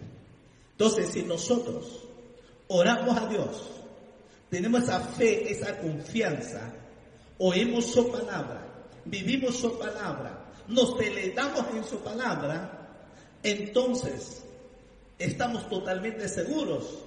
Entonces, 0.72 1.10
si 1.10 1.24
nosotros 1.24 2.04
oramos 2.68 3.18
a 3.18 3.28
Dios, 3.28 3.72
tenemos 4.50 4.84
esa 4.84 5.00
fe, 5.00 5.52
esa 5.52 5.78
confianza, 5.80 6.72
oímos 7.40 7.86
su 7.86 8.12
palabra, 8.12 8.86
vivimos 9.06 9.56
su 9.58 9.78
palabra, 9.78 10.54
nos 10.68 10.98
deleitamos 10.98 11.66
en 11.74 11.84
su 11.84 11.98
palabra, 12.00 13.00
entonces 13.42 14.44
estamos 15.18 15.68
totalmente 15.68 16.28
seguros 16.28 17.05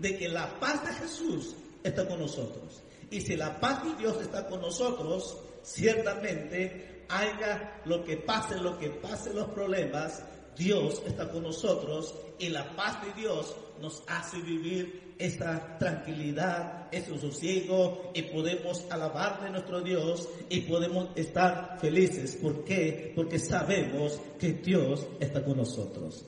de 0.00 0.16
que 0.16 0.28
la 0.28 0.58
paz 0.58 0.84
de 0.84 0.94
Jesús 0.94 1.54
está 1.82 2.06
con 2.06 2.20
nosotros. 2.20 2.82
Y 3.10 3.20
si 3.20 3.36
la 3.36 3.60
paz 3.60 3.84
de 3.84 3.94
Dios 3.96 4.20
está 4.20 4.46
con 4.46 4.60
nosotros, 4.60 5.36
ciertamente 5.62 7.04
haya 7.08 7.82
lo 7.84 8.04
que 8.04 8.16
pase, 8.16 8.56
lo 8.56 8.78
que 8.78 8.90
pase 8.90 9.34
los 9.34 9.48
problemas, 9.50 10.22
Dios 10.56 11.02
está 11.06 11.30
con 11.30 11.42
nosotros 11.42 12.14
y 12.38 12.48
la 12.48 12.74
paz 12.76 13.02
de 13.04 13.20
Dios 13.20 13.54
nos 13.80 14.02
hace 14.06 14.38
vivir 14.40 15.14
esa 15.18 15.78
tranquilidad, 15.78 16.88
ese 16.92 17.18
sosiego 17.18 18.10
y 18.14 18.22
podemos 18.22 18.84
alabarle 18.90 19.48
a 19.48 19.50
nuestro 19.50 19.82
Dios 19.82 20.28
y 20.48 20.62
podemos 20.62 21.08
estar 21.14 21.78
felices. 21.80 22.36
¿Por 22.36 22.64
qué? 22.64 23.12
Porque 23.14 23.38
sabemos 23.38 24.18
que 24.38 24.52
Dios 24.54 25.06
está 25.18 25.44
con 25.44 25.58
nosotros. 25.58 26.24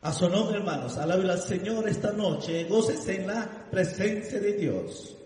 A 0.00 0.12
su 0.12 0.28
nombre, 0.28 0.58
hermanos, 0.58 0.96
alabe 0.96 1.28
al 1.28 1.40
Señor 1.40 1.88
esta 1.88 2.12
noche, 2.12 2.64
goces 2.64 3.06
en 3.08 3.26
la 3.26 3.66
presencia 3.70 4.38
de 4.38 4.52
Dios. 4.52 5.16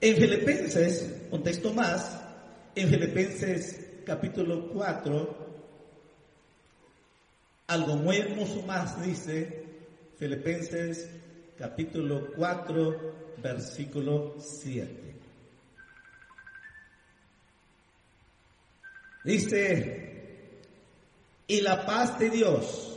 En 0.00 0.16
Filipenses, 0.16 1.28
un 1.30 1.42
texto 1.42 1.72
más, 1.72 2.20
en 2.74 2.88
Filipenses 2.88 3.80
capítulo 4.04 4.70
4, 4.72 5.50
algo 7.68 7.96
muy 7.96 8.16
hermoso 8.16 8.62
más 8.62 9.00
dice 9.00 9.64
Filipenses 10.18 11.08
capítulo 11.56 12.32
4, 12.34 13.36
versículo 13.40 14.34
7. 14.40 15.14
Dice, 19.22 20.09
y 21.50 21.62
la 21.62 21.84
paz 21.84 22.16
de 22.20 22.30
Dios, 22.30 22.96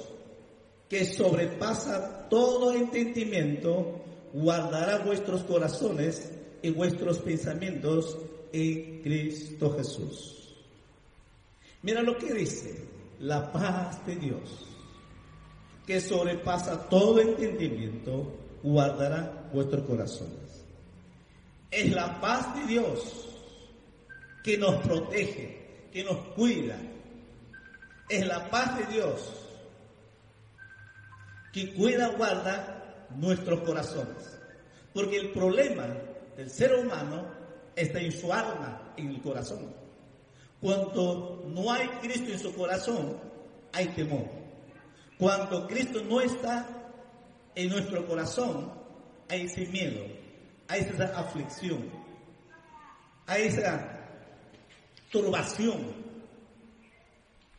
que 0.87 1.05
sobrepasa 1.05 2.29
todo 2.29 2.71
entendimiento, 2.71 3.99
guardará 4.31 4.99
vuestros 4.99 5.41
corazones 5.41 6.31
y 6.61 6.69
vuestros 6.69 7.17
pensamientos 7.17 8.15
en 8.51 9.01
Cristo 9.01 9.75
Jesús. 9.75 10.55
Mira 11.81 12.03
lo 12.03 12.15
que 12.19 12.31
dice, 12.31 12.85
la 13.21 13.51
paz 13.51 14.05
de 14.05 14.17
Dios, 14.17 14.67
que 15.87 15.99
sobrepasa 15.99 16.87
todo 16.89 17.21
entendimiento, 17.21 18.35
guardará 18.61 19.49
vuestros 19.51 19.83
corazones. 19.87 20.63
Es 21.71 21.91
la 21.91 22.21
paz 22.21 22.53
de 22.53 22.67
Dios 22.67 23.29
que 24.43 24.59
nos 24.59 24.75
protege, 24.83 25.87
que 25.91 26.03
nos 26.03 26.17
cuida. 26.35 26.79
Es 28.13 28.27
la 28.27 28.47
paz 28.51 28.77
de 28.77 28.85
Dios 28.93 29.33
que 31.51 31.73
cuida, 31.73 32.09
guarda 32.09 33.07
nuestros 33.15 33.61
corazones. 33.61 34.39
Porque 34.93 35.17
el 35.17 35.31
problema 35.31 35.87
del 36.37 36.47
ser 36.51 36.75
humano 36.75 37.25
está 37.75 37.99
en 37.99 38.11
su 38.11 38.31
alma, 38.31 38.93
en 38.97 39.09
el 39.09 39.19
corazón. 39.19 39.73
Cuando 40.61 41.43
no 41.47 41.73
hay 41.73 41.87
Cristo 42.03 42.31
en 42.31 42.37
su 42.37 42.53
corazón, 42.53 43.17
hay 43.71 43.87
temor. 43.87 44.27
Cuando 45.17 45.65
Cristo 45.65 46.03
no 46.03 46.21
está 46.21 46.67
en 47.55 47.69
nuestro 47.69 48.05
corazón, 48.05 48.71
hay 49.27 49.45
ese 49.45 49.65
miedo, 49.65 50.05
hay 50.67 50.81
esa 50.81 51.19
aflicción, 51.19 51.89
hay 53.25 53.47
esa 53.47 54.05
turbación. 55.11 56.12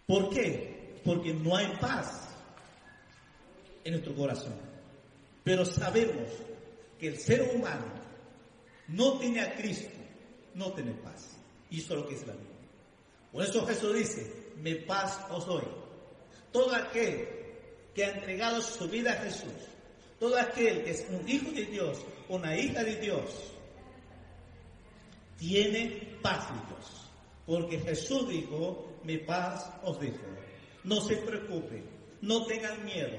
¿Por 0.07 0.31
qué? 0.31 1.01
Porque 1.05 1.33
no 1.33 1.57
hay 1.57 1.67
paz 1.81 2.29
en 3.85 3.93
nuestro 3.93 4.15
corazón. 4.15 4.55
Pero 5.43 5.65
sabemos 5.65 6.29
que 6.99 7.09
el 7.09 7.19
ser 7.19 7.55
humano 7.55 7.87
no 8.89 9.19
tiene 9.19 9.41
a 9.41 9.55
Cristo, 9.55 9.91
no 10.55 10.73
tiene 10.73 10.93
paz. 10.93 11.37
Y 11.71 11.81
eso 11.81 11.95
es 11.95 12.01
lo 12.01 12.09
que 12.09 12.15
es 12.15 12.27
la 12.27 12.35
vida. 12.35 12.51
Por 13.33 13.43
eso 13.43 13.67
Jesús 13.67 13.95
dice, 13.95 14.53
mi 14.57 14.75
paz 14.77 15.19
os 15.31 15.47
doy. 15.47 15.65
Todo 16.53 16.75
aquel 16.75 17.29
que 17.95 18.05
ha 18.05 18.11
entregado 18.11 18.61
su 18.61 18.89
vida 18.89 19.13
a 19.13 19.17
Jesús, 19.17 19.53
todo 20.19 20.39
aquel 20.39 20.85
que 20.85 20.91
es 20.93 21.07
un 21.09 21.29
hijo 21.29 21.51
de 21.51 21.65
Dios, 21.67 21.99
una 22.29 22.57
hija 22.57 22.85
de 22.85 22.97
Dios, 22.97 23.53
tiene 25.39 26.17
paz 26.23 26.49
en 26.51 26.69
Dios. 26.69 27.11
Porque 27.47 27.79
Jesús 27.81 28.29
dijo, 28.29 28.94
mi 29.05 29.19
paz 29.19 29.71
os 29.83 30.01
dijo. 30.01 30.25
No 30.85 31.01
se 31.01 31.17
preocupen, 31.17 31.85
no 32.21 32.45
tengan 32.47 32.85
miedo. 32.85 33.19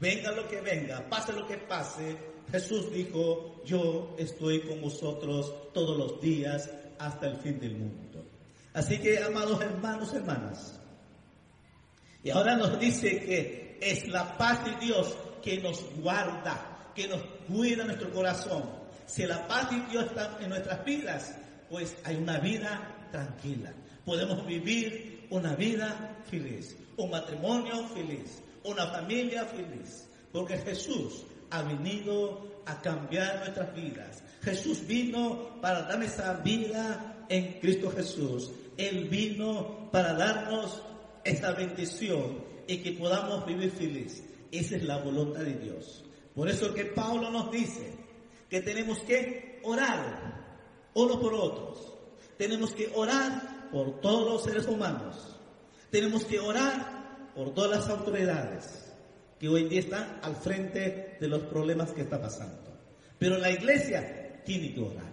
Venga 0.00 0.32
lo 0.32 0.48
que 0.48 0.60
venga, 0.60 1.08
pase 1.08 1.32
lo 1.32 1.46
que 1.46 1.58
pase. 1.58 2.16
Jesús 2.50 2.92
dijo, 2.92 3.62
yo 3.64 4.16
estoy 4.18 4.62
con 4.62 4.80
vosotros 4.80 5.72
todos 5.72 5.96
los 5.96 6.20
días 6.20 6.68
hasta 6.98 7.28
el 7.28 7.36
fin 7.36 7.60
del 7.60 7.76
mundo. 7.76 8.24
Así 8.74 8.98
que, 8.98 9.22
amados 9.22 9.60
hermanos, 9.60 10.12
hermanas, 10.12 10.80
y 12.24 12.30
ahora 12.30 12.56
nos 12.56 12.78
dice 12.78 13.20
que 13.20 13.78
es 13.80 14.06
la 14.08 14.36
paz 14.36 14.64
de 14.64 14.76
Dios 14.86 15.16
que 15.42 15.58
nos 15.60 15.82
guarda, 15.96 16.90
que 16.94 17.08
nos 17.08 17.22
cuida 17.48 17.84
nuestro 17.84 18.10
corazón. 18.12 18.64
Si 19.06 19.26
la 19.26 19.46
paz 19.46 19.70
de 19.70 19.80
Dios 19.90 20.06
está 20.06 20.38
en 20.40 20.48
nuestras 20.48 20.84
vidas, 20.84 21.34
pues 21.68 21.96
hay 22.04 22.16
una 22.16 22.38
vida 22.38 23.08
tranquila. 23.10 23.72
Podemos 24.04 24.46
vivir 24.46 25.26
una 25.30 25.54
vida 25.54 26.18
feliz, 26.30 26.76
un 26.96 27.10
matrimonio 27.10 27.86
feliz, 27.88 28.42
una 28.64 28.86
familia 28.86 29.44
feliz, 29.46 30.08
porque 30.32 30.58
Jesús 30.58 31.24
ha 31.50 31.62
venido 31.62 32.62
a 32.66 32.80
cambiar 32.80 33.38
nuestras 33.38 33.74
vidas. 33.74 34.22
Jesús 34.42 34.86
vino 34.86 35.60
para 35.60 35.82
dar 35.82 36.02
esa 36.02 36.34
vida 36.34 37.26
en 37.28 37.60
Cristo 37.60 37.90
Jesús. 37.90 38.50
Él 38.76 39.08
vino 39.08 39.90
para 39.90 40.14
darnos 40.14 40.82
esta 41.24 41.52
bendición 41.52 42.44
y 42.66 42.78
que 42.78 42.92
podamos 42.92 43.46
vivir 43.46 43.70
feliz. 43.70 44.24
Esa 44.50 44.76
es 44.76 44.82
la 44.84 44.98
voluntad 44.98 45.40
de 45.40 45.54
Dios. 45.54 46.04
Por 46.34 46.48
eso 46.48 46.72
que 46.74 46.86
Pablo 46.86 47.30
nos 47.30 47.50
dice 47.50 47.94
que 48.48 48.60
tenemos 48.60 48.98
que 49.00 49.60
orar 49.64 50.42
uno 50.94 51.20
por 51.20 51.34
otros. 51.34 51.92
Tenemos 52.36 52.72
que 52.72 52.90
orar 52.94 53.51
por 53.72 54.00
todos 54.00 54.30
los 54.30 54.44
seres 54.44 54.66
humanos. 54.68 55.36
Tenemos 55.90 56.24
que 56.24 56.38
orar 56.38 57.30
por 57.34 57.54
todas 57.54 57.70
las 57.70 57.88
autoridades 57.88 58.92
que 59.38 59.48
hoy 59.48 59.62
en 59.62 59.68
día 59.70 59.80
están 59.80 60.20
al 60.22 60.36
frente 60.36 61.16
de 61.20 61.28
los 61.28 61.42
problemas 61.44 61.90
que 61.90 62.02
está 62.02 62.20
pasando. 62.20 62.70
Pero 63.18 63.38
la 63.38 63.50
iglesia 63.50 64.42
tiene 64.44 64.74
que 64.74 64.80
orar. 64.80 65.12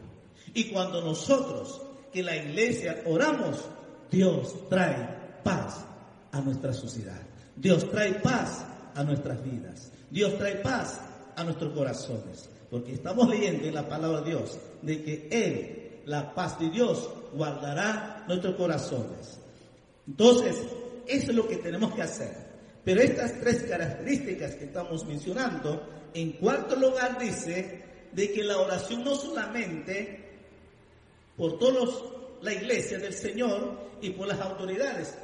Y 0.53 0.65
cuando 0.65 1.01
nosotros 1.01 1.81
que 2.11 2.23
la 2.23 2.35
iglesia 2.35 3.03
oramos, 3.05 3.65
Dios 4.11 4.67
trae 4.69 5.07
paz 5.43 5.85
a 6.31 6.41
nuestra 6.41 6.73
sociedad. 6.73 7.21
Dios 7.55 7.89
trae 7.89 8.13
paz 8.15 8.65
a 8.95 9.03
nuestras 9.03 9.43
vidas. 9.43 9.91
Dios 10.09 10.37
trae 10.37 10.55
paz 10.55 10.99
a 11.35 11.43
nuestros 11.43 11.73
corazones. 11.73 12.49
Porque 12.69 12.93
estamos 12.93 13.27
leyendo 13.29 13.67
en 13.67 13.73
la 13.73 13.87
palabra 13.87 14.21
de 14.21 14.29
Dios 14.29 14.59
de 14.81 15.03
que 15.03 15.27
Él, 15.31 15.88
la 16.09 16.33
paz 16.33 16.57
de 16.59 16.71
Dios, 16.71 17.07
guardará 17.33 18.25
nuestros 18.27 18.55
corazones. 18.55 19.39
Entonces, 20.07 20.55
eso 21.05 21.29
es 21.29 21.35
lo 21.35 21.47
que 21.47 21.57
tenemos 21.57 21.93
que 21.93 22.01
hacer. 22.01 22.35
Pero 22.83 22.99
estas 22.99 23.39
tres 23.39 23.61
características 23.69 24.55
que 24.55 24.65
estamos 24.65 25.05
mencionando, 25.05 25.87
en 26.15 26.31
cuarto 26.31 26.75
lugar 26.75 27.19
dice 27.19 27.83
de 28.11 28.31
que 28.31 28.43
la 28.43 28.57
oración 28.57 29.03
no 29.03 29.13
solamente 29.13 30.25
por 31.37 31.59
todos 31.59 32.03
la 32.41 32.53
iglesia 32.53 32.97
del 32.97 33.13
Señor 33.13 33.77
y 34.01 34.09
por 34.09 34.27
las 34.27 34.39
autoridades. 34.39 35.15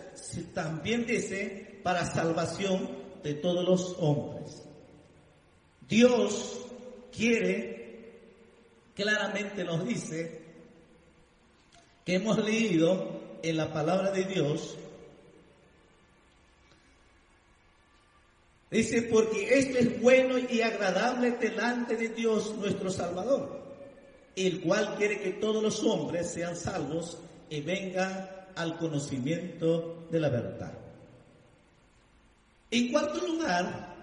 También 0.54 1.08
dice 1.08 1.80
para 1.82 2.06
salvación 2.06 2.92
de 3.24 3.34
todos 3.34 3.66
los 3.68 3.96
hombres. 3.98 4.62
Dios 5.90 6.60
quiere, 7.12 8.12
claramente 8.94 9.64
nos 9.64 9.84
dice, 9.84 10.45
que 12.06 12.16
hemos 12.16 12.38
leído 12.38 13.40
en 13.42 13.58
la 13.58 13.74
palabra 13.74 14.12
de 14.12 14.24
Dios, 14.26 14.78
Dice, 18.72 19.04
porque 19.04 19.58
esto 19.58 19.78
es 19.78 20.02
bueno 20.02 20.38
y 20.38 20.62
agradable 20.62 21.32
delante 21.32 21.96
de 21.96 22.10
Dios 22.10 22.56
nuestro 22.58 22.90
Salvador, 22.92 23.62
el 24.36 24.60
cual 24.60 24.96
quiere 24.98 25.22
que 25.22 25.32
todos 25.34 25.64
los 25.64 25.82
hombres 25.84 26.32
sean 26.32 26.58
salvos 26.58 27.18
y 27.50 27.62
vengan 27.62 28.30
al 28.56 28.78
conocimiento 28.78 30.08
de 30.12 30.20
la 30.20 30.28
verdad. 30.28 30.74
En 32.70 32.92
cuarto 32.92 33.26
lugar, 33.26 33.96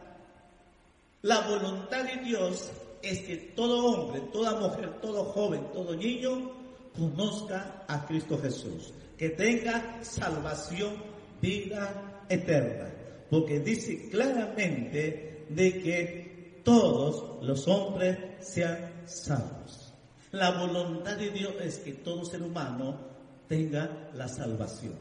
la 1.20 1.40
voluntad 1.40 2.04
de 2.04 2.22
Dios 2.22 2.70
es 3.02 3.20
que 3.22 3.36
todo 3.54 3.84
hombre, 3.84 4.22
toda 4.32 4.58
mujer, 4.58 5.00
todo 5.02 5.24
joven, 5.24 5.70
todo 5.74 5.94
niño 5.94 6.61
conozca 6.96 7.84
a 7.88 8.06
Cristo 8.06 8.38
Jesús, 8.38 8.92
que 9.16 9.30
tenga 9.30 10.02
salvación, 10.02 10.94
vida 11.40 12.24
eterna, 12.28 12.90
porque 13.30 13.60
dice 13.60 14.08
claramente 14.10 15.46
de 15.48 15.82
que 15.82 16.60
todos 16.64 17.42
los 17.44 17.66
hombres 17.68 18.18
sean 18.40 19.04
salvos. 19.06 19.92
La 20.30 20.50
voluntad 20.52 21.16
de 21.16 21.30
Dios 21.30 21.54
es 21.60 21.78
que 21.78 21.92
todo 21.92 22.24
ser 22.24 22.42
humano 22.42 22.98
tenga 23.48 24.10
la 24.14 24.28
salvación. 24.28 24.94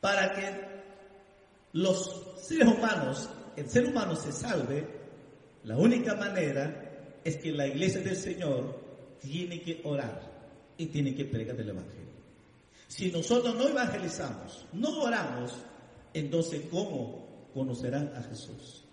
Para 0.00 0.32
que 0.32 0.76
los 1.72 2.34
seres 2.40 2.68
humanos, 2.68 3.28
el 3.56 3.68
ser 3.68 3.86
humano 3.86 4.16
se 4.16 4.32
salve, 4.32 4.86
la 5.64 5.76
única 5.76 6.14
manera 6.14 7.20
es 7.22 7.36
que 7.36 7.52
la 7.52 7.66
iglesia 7.66 8.00
del 8.00 8.16
Señor 8.16 8.80
tiene 9.20 9.60
que 9.60 9.80
orar 9.84 10.35
y 10.78 10.86
tiene 10.86 11.14
que 11.14 11.24
predicar 11.24 11.58
el 11.60 11.68
Evangelio. 11.70 12.06
Si 12.88 13.10
nosotros 13.10 13.54
no 13.54 13.68
evangelizamos, 13.68 14.66
no 14.72 15.02
oramos, 15.02 15.52
entonces 16.14 16.62
¿cómo 16.70 17.48
conocerán 17.52 18.12
a 18.16 18.22
Jesús? 18.22 18.84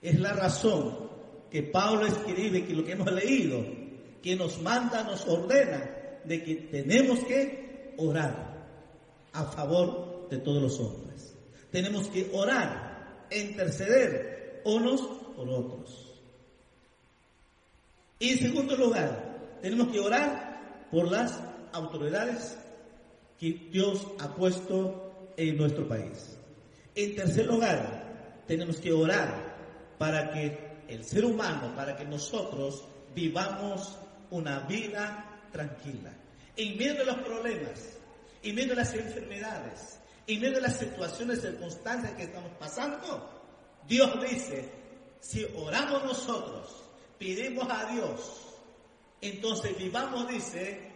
Es 0.00 0.18
la 0.18 0.32
razón 0.32 1.10
que 1.50 1.64
Pablo 1.64 2.06
escribe, 2.06 2.64
que 2.64 2.74
lo 2.74 2.84
que 2.84 2.92
hemos 2.92 3.12
leído, 3.12 3.64
que 4.22 4.36
nos 4.36 4.60
manda, 4.62 5.02
nos 5.02 5.26
ordena 5.26 5.90
de 6.24 6.44
que 6.44 6.54
tenemos 6.54 7.18
que 7.20 7.94
orar 7.98 8.50
a 9.32 9.44
favor 9.44 10.28
de 10.30 10.38
todos 10.38 10.62
los 10.62 10.78
hombres. 10.78 11.34
Tenemos 11.70 12.08
que 12.08 12.30
orar, 12.32 13.26
interceder 13.30 14.62
unos 14.64 15.00
por 15.36 15.48
otros. 15.48 16.14
Y 18.18 18.30
en 18.30 18.38
segundo 18.38 18.76
lugar, 18.76 19.58
tenemos 19.60 19.88
que 19.88 19.98
orar 19.98 20.49
por 20.90 21.10
las 21.10 21.38
autoridades 21.72 22.58
que 23.38 23.68
Dios 23.70 24.06
ha 24.18 24.34
puesto 24.34 25.32
en 25.36 25.56
nuestro 25.56 25.88
país. 25.88 26.36
En 26.94 27.14
tercer 27.14 27.46
lugar, 27.46 28.42
tenemos 28.46 28.76
que 28.78 28.92
orar 28.92 29.94
para 29.98 30.30
que 30.30 30.70
el 30.88 31.04
ser 31.04 31.24
humano, 31.24 31.74
para 31.74 31.96
que 31.96 32.04
nosotros 32.04 32.84
vivamos 33.14 33.96
una 34.30 34.60
vida 34.60 35.40
tranquila. 35.52 36.12
En 36.56 36.76
medio 36.76 36.94
de 36.94 37.04
los 37.04 37.18
problemas, 37.18 37.98
en 38.42 38.54
medio 38.54 38.70
de 38.70 38.76
las 38.76 38.94
enfermedades, 38.94 39.98
en 40.26 40.40
medio 40.40 40.56
de 40.56 40.62
las 40.62 40.78
situaciones, 40.78 41.40
circunstancias 41.40 42.12
que 42.12 42.24
estamos 42.24 42.50
pasando, 42.58 43.40
Dios 43.86 44.10
dice, 44.20 44.70
si 45.20 45.46
oramos 45.56 46.04
nosotros, 46.04 46.84
pidemos 47.18 47.66
a 47.70 47.92
Dios, 47.92 48.49
entonces 49.20 49.76
vivamos, 49.76 50.28
dice, 50.28 50.90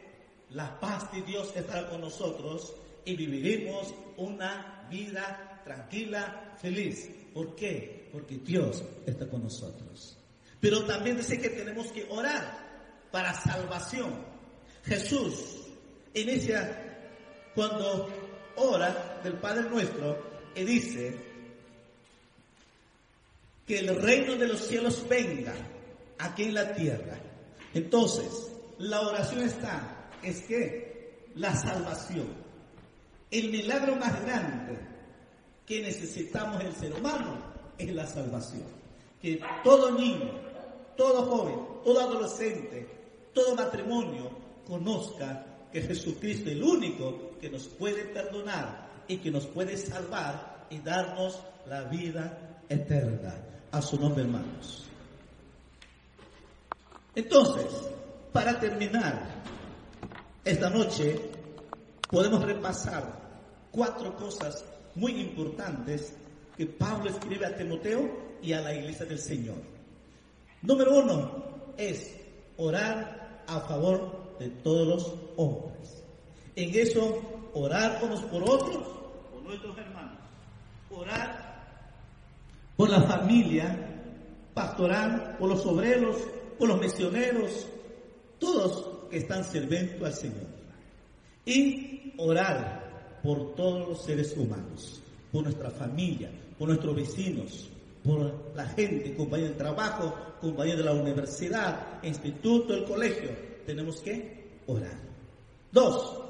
la 0.50 0.78
paz 0.80 1.12
de 1.12 1.22
Dios 1.22 1.52
estará 1.54 1.88
con 1.88 2.00
nosotros 2.00 2.74
y 3.04 3.16
viviremos 3.16 3.94
una 4.16 4.87
vida 4.90 5.60
tranquila, 5.64 6.54
feliz. 6.60 7.10
¿Por 7.32 7.54
qué? 7.54 8.08
Porque 8.12 8.37
Dios 8.38 8.82
está 9.06 9.28
con 9.28 9.42
nosotros. 9.42 10.16
Pero 10.60 10.84
también 10.84 11.16
dice 11.16 11.40
que 11.40 11.50
tenemos 11.50 11.88
que 11.92 12.06
orar 12.08 13.08
para 13.10 13.34
salvación. 13.34 14.24
Jesús 14.84 15.62
inicia 16.14 17.10
cuando 17.54 18.08
ora 18.56 19.20
del 19.22 19.34
Padre 19.34 19.68
nuestro 19.68 20.22
y 20.54 20.64
dice 20.64 21.16
que 23.66 23.78
el 23.78 24.00
reino 24.00 24.37
de 24.37 24.48
los 24.48 24.60
cielos 24.60 25.06
venga 25.08 25.54
aquí 26.18 26.44
en 26.44 26.54
la 26.54 26.74
tierra. 26.74 27.18
Entonces, 27.74 28.52
la 28.78 29.00
oración 29.00 29.42
está, 29.42 30.08
es 30.22 30.42
que 30.42 31.28
la 31.34 31.54
salvación, 31.54 32.28
el 33.30 33.50
milagro 33.50 33.96
más 33.96 34.22
grande 34.22 34.78
que 35.66 35.82
necesitamos 35.82 36.62
el 36.62 36.72
ser 36.74 36.94
humano 36.94 37.38
es 37.76 37.92
la 37.92 38.06
salvación. 38.06 38.66
Que 39.20 39.40
todo 39.64 39.90
niño, 39.90 40.30
todo 40.96 41.22
joven, 41.22 41.56
todo 41.84 42.00
adolescente, 42.00 42.87
todo 43.32 43.56
matrimonio 43.56 44.30
conozca 44.66 45.44
que 45.72 45.82
Jesucristo 45.82 46.50
es 46.50 46.56
el 46.56 46.62
único 46.62 47.32
que 47.40 47.50
nos 47.50 47.66
puede 47.66 48.04
perdonar 48.04 48.88
y 49.08 49.16
que 49.16 49.30
nos 49.30 49.46
puede 49.46 49.76
salvar 49.76 50.66
y 50.70 50.78
darnos 50.78 51.40
la 51.66 51.82
vida 51.84 52.60
eterna. 52.68 53.34
A 53.72 53.82
su 53.82 53.98
nombre, 53.98 54.22
hermanos. 54.22 54.83
Entonces, 57.14 57.66
para 58.33 58.59
terminar, 58.59 59.42
esta 60.44 60.68
noche 60.68 61.31
podemos 62.11 62.42
repasar 62.44 63.20
cuatro 63.70 64.16
cosas 64.16 64.64
muy 64.94 65.20
importantes 65.20 66.14
que 66.57 66.66
Pablo 66.66 67.11
escribe 67.11 67.46
a 67.46 67.57
Timoteo 67.57 68.38
y 68.42 68.53
a 68.53 68.61
la 68.61 68.74
iglesia 68.74 69.07
del 69.07 69.18
Señor. 69.18 69.57
Número 70.62 70.98
uno 70.98 71.44
es 71.77 72.14
orar 72.57 73.44
a 73.46 73.61
favor 73.61 74.37
de 74.38 74.48
todos 74.48 74.87
los 74.87 75.14
hombres. 75.37 76.03
En 76.57 76.70
eso, 76.74 77.20
orar 77.55 78.00
unos 78.03 78.20
por 78.22 78.42
otros, 78.42 78.87
por 79.33 79.42
nuestros 79.42 79.77
hermanos. 79.79 80.18
Orar 80.90 81.44
por 82.77 82.90
la 82.90 83.03
familia 83.03 83.77
pastoral, 84.53 85.37
por 85.38 85.48
los 85.48 85.64
obreros, 85.66 86.16
por 86.58 86.68
los 86.68 86.80
misioneros, 86.80 87.66
todos 88.38 89.08
que 89.10 89.18
están 89.18 89.44
sirviendo 89.44 90.06
al 90.06 90.14
Señor. 90.14 90.46
Y 91.44 92.14
orar 92.18 93.20
por 93.22 93.54
todos 93.54 93.88
los 93.88 94.04
seres 94.04 94.36
humanos, 94.36 95.00
por 95.32 95.44
nuestra 95.44 95.70
familia, 95.70 96.30
por 96.58 96.68
nuestros 96.68 96.94
vecinos, 96.94 97.68
por 98.04 98.54
la 98.54 98.66
gente, 98.66 99.14
compañeros 99.14 99.52
de 99.52 99.58
trabajo, 99.58 100.14
compañeros 100.40 100.78
de 100.78 100.84
la 100.84 100.92
universidad, 100.92 102.02
instituto, 102.02 102.74
el 102.74 102.84
colegio. 102.84 103.30
Tenemos 103.64 104.00
que 104.00 104.60
orar. 104.66 104.98
Dos, 105.72 106.20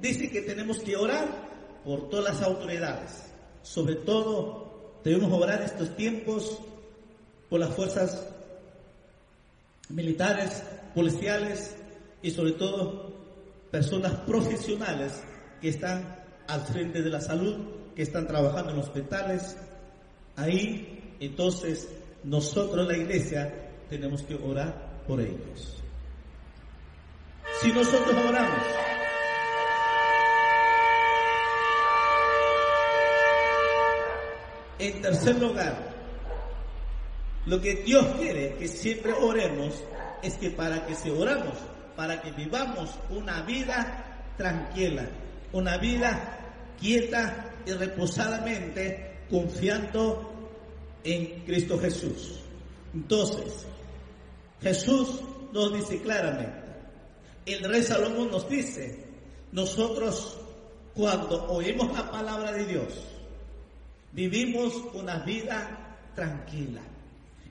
dice 0.00 0.30
que 0.30 0.42
tenemos 0.42 0.78
que 0.78 0.96
orar 0.96 1.80
por 1.84 2.08
todas 2.08 2.36
las 2.36 2.42
autoridades. 2.42 3.24
Sobre 3.62 3.96
todo, 3.96 5.00
debemos 5.02 5.32
orar 5.32 5.62
estos 5.62 5.96
tiempos 5.96 6.58
por 7.50 7.60
las 7.60 7.74
fuerzas 7.74 8.35
militares, 9.88 10.62
policiales 10.94 11.76
y 12.22 12.30
sobre 12.30 12.52
todo 12.52 13.14
personas 13.70 14.12
profesionales 14.20 15.22
que 15.60 15.68
están 15.68 16.24
al 16.48 16.62
frente 16.62 17.02
de 17.02 17.10
la 17.10 17.20
salud, 17.20 17.56
que 17.94 18.02
están 18.02 18.26
trabajando 18.26 18.72
en 18.72 18.78
hospitales. 18.78 19.56
Ahí, 20.36 21.16
entonces, 21.20 21.88
nosotros, 22.24 22.86
la 22.86 22.96
iglesia, 22.96 23.72
tenemos 23.88 24.22
que 24.22 24.34
orar 24.34 25.04
por 25.06 25.20
ellos. 25.20 25.82
Si 27.60 27.72
nosotros 27.72 28.14
oramos, 28.28 28.66
en 34.78 35.00
tercer 35.00 35.40
lugar, 35.40 35.95
lo 37.46 37.60
que 37.60 37.76
Dios 37.76 38.04
quiere 38.18 38.56
que 38.56 38.66
siempre 38.66 39.12
oremos 39.12 39.74
es 40.22 40.34
que 40.34 40.50
para 40.50 40.84
que 40.84 40.94
se 40.94 41.12
oramos, 41.12 41.54
para 41.94 42.20
que 42.20 42.32
vivamos 42.32 42.90
una 43.08 43.42
vida 43.42 44.32
tranquila, 44.36 45.08
una 45.52 45.78
vida 45.78 46.74
quieta 46.78 47.54
y 47.64 47.70
reposadamente 47.72 49.20
confiando 49.30 50.32
en 51.04 51.44
Cristo 51.44 51.78
Jesús. 51.78 52.40
Entonces, 52.92 53.64
Jesús 54.60 55.20
nos 55.52 55.72
dice 55.72 56.02
claramente, 56.02 56.66
el 57.46 57.62
rey 57.62 57.82
Salomón 57.84 58.28
nos 58.28 58.48
dice, 58.48 59.04
nosotros 59.52 60.36
cuando 60.94 61.44
oímos 61.46 61.96
la 61.96 62.10
palabra 62.10 62.50
de 62.52 62.66
Dios, 62.66 63.04
vivimos 64.12 64.74
una 64.94 65.20
vida 65.20 65.96
tranquila 66.16 66.82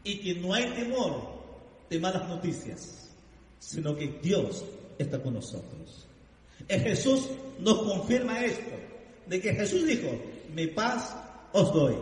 y 0.05 0.19
que 0.19 0.39
no 0.39 0.53
hay 0.53 0.67
temor 0.67 1.35
de 1.89 1.99
malas 1.99 2.29
noticias, 2.29 3.09
sino 3.59 3.95
que 3.95 4.19
Dios 4.21 4.63
está 4.97 5.21
con 5.21 5.33
nosotros. 5.33 6.07
El 6.67 6.81
Jesús 6.81 7.27
nos 7.59 7.79
confirma 7.79 8.45
esto, 8.45 8.71
de 9.25 9.41
que 9.41 9.53
Jesús 9.53 9.85
dijo, 9.85 10.07
mi 10.53 10.67
paz 10.67 11.15
os 11.51 11.73
doy. 11.73 11.95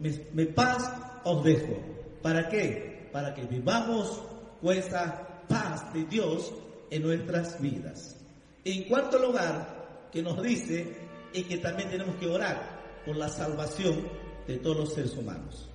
mi, 0.00 0.44
paz 0.44 0.92
os 1.24 1.42
dejo. 1.42 1.76
¿Para 2.22 2.48
qué? 2.48 3.08
Para 3.10 3.34
que 3.34 3.42
vivamos 3.42 4.20
con 4.60 4.76
esa 4.76 5.26
paz 5.48 5.92
de 5.94 6.04
Dios 6.04 6.52
en 6.90 7.02
nuestras 7.02 7.60
vidas. 7.60 8.16
En 8.64 8.84
cuarto 8.84 9.18
lugar, 9.18 10.08
que 10.12 10.22
nos 10.22 10.42
dice 10.42 10.94
y 11.32 11.44
que 11.44 11.56
también 11.56 11.88
tenemos 11.88 12.16
que 12.16 12.26
orar 12.26 13.02
por 13.06 13.16
la 13.16 13.30
salvación 13.30 14.06
de 14.46 14.58
todos 14.58 14.76
los 14.76 14.92
seres 14.92 15.16
humanos. 15.16 15.69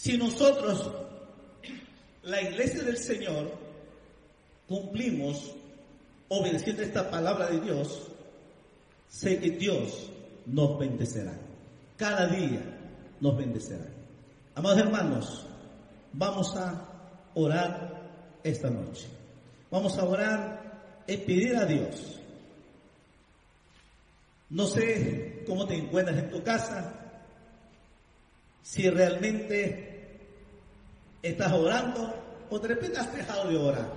Si 0.00 0.16
nosotros, 0.16 0.90
la 2.22 2.40
iglesia 2.40 2.82
del 2.84 2.96
Señor, 2.96 3.52
cumplimos 4.66 5.54
obedeciendo 6.28 6.80
esta 6.80 7.10
palabra 7.10 7.48
de 7.48 7.60
Dios, 7.60 8.08
sé 9.10 9.38
que 9.38 9.50
Dios 9.50 10.10
nos 10.46 10.78
bendecerá. 10.78 11.38
Cada 11.98 12.28
día 12.28 12.62
nos 13.20 13.36
bendecerá. 13.36 13.84
Amados 14.54 14.78
hermanos, 14.78 15.46
vamos 16.14 16.56
a 16.56 16.82
orar 17.34 18.00
esta 18.42 18.70
noche. 18.70 19.06
Vamos 19.70 19.98
a 19.98 20.04
orar 20.06 21.02
y 21.06 21.18
pedir 21.18 21.56
a 21.56 21.66
Dios. 21.66 22.18
No 24.48 24.66
sé 24.66 25.44
cómo 25.46 25.66
te 25.66 25.76
encuentras 25.76 26.16
en 26.16 26.30
tu 26.30 26.42
casa, 26.42 26.94
si 28.62 28.88
realmente 28.88 29.89
estás 31.22 31.52
orando 31.52 32.14
o 32.48 32.58
de 32.58 32.68
repente 32.68 32.98
has 32.98 33.14
dejado 33.14 33.48
de 33.48 33.56
orar. 33.56 33.92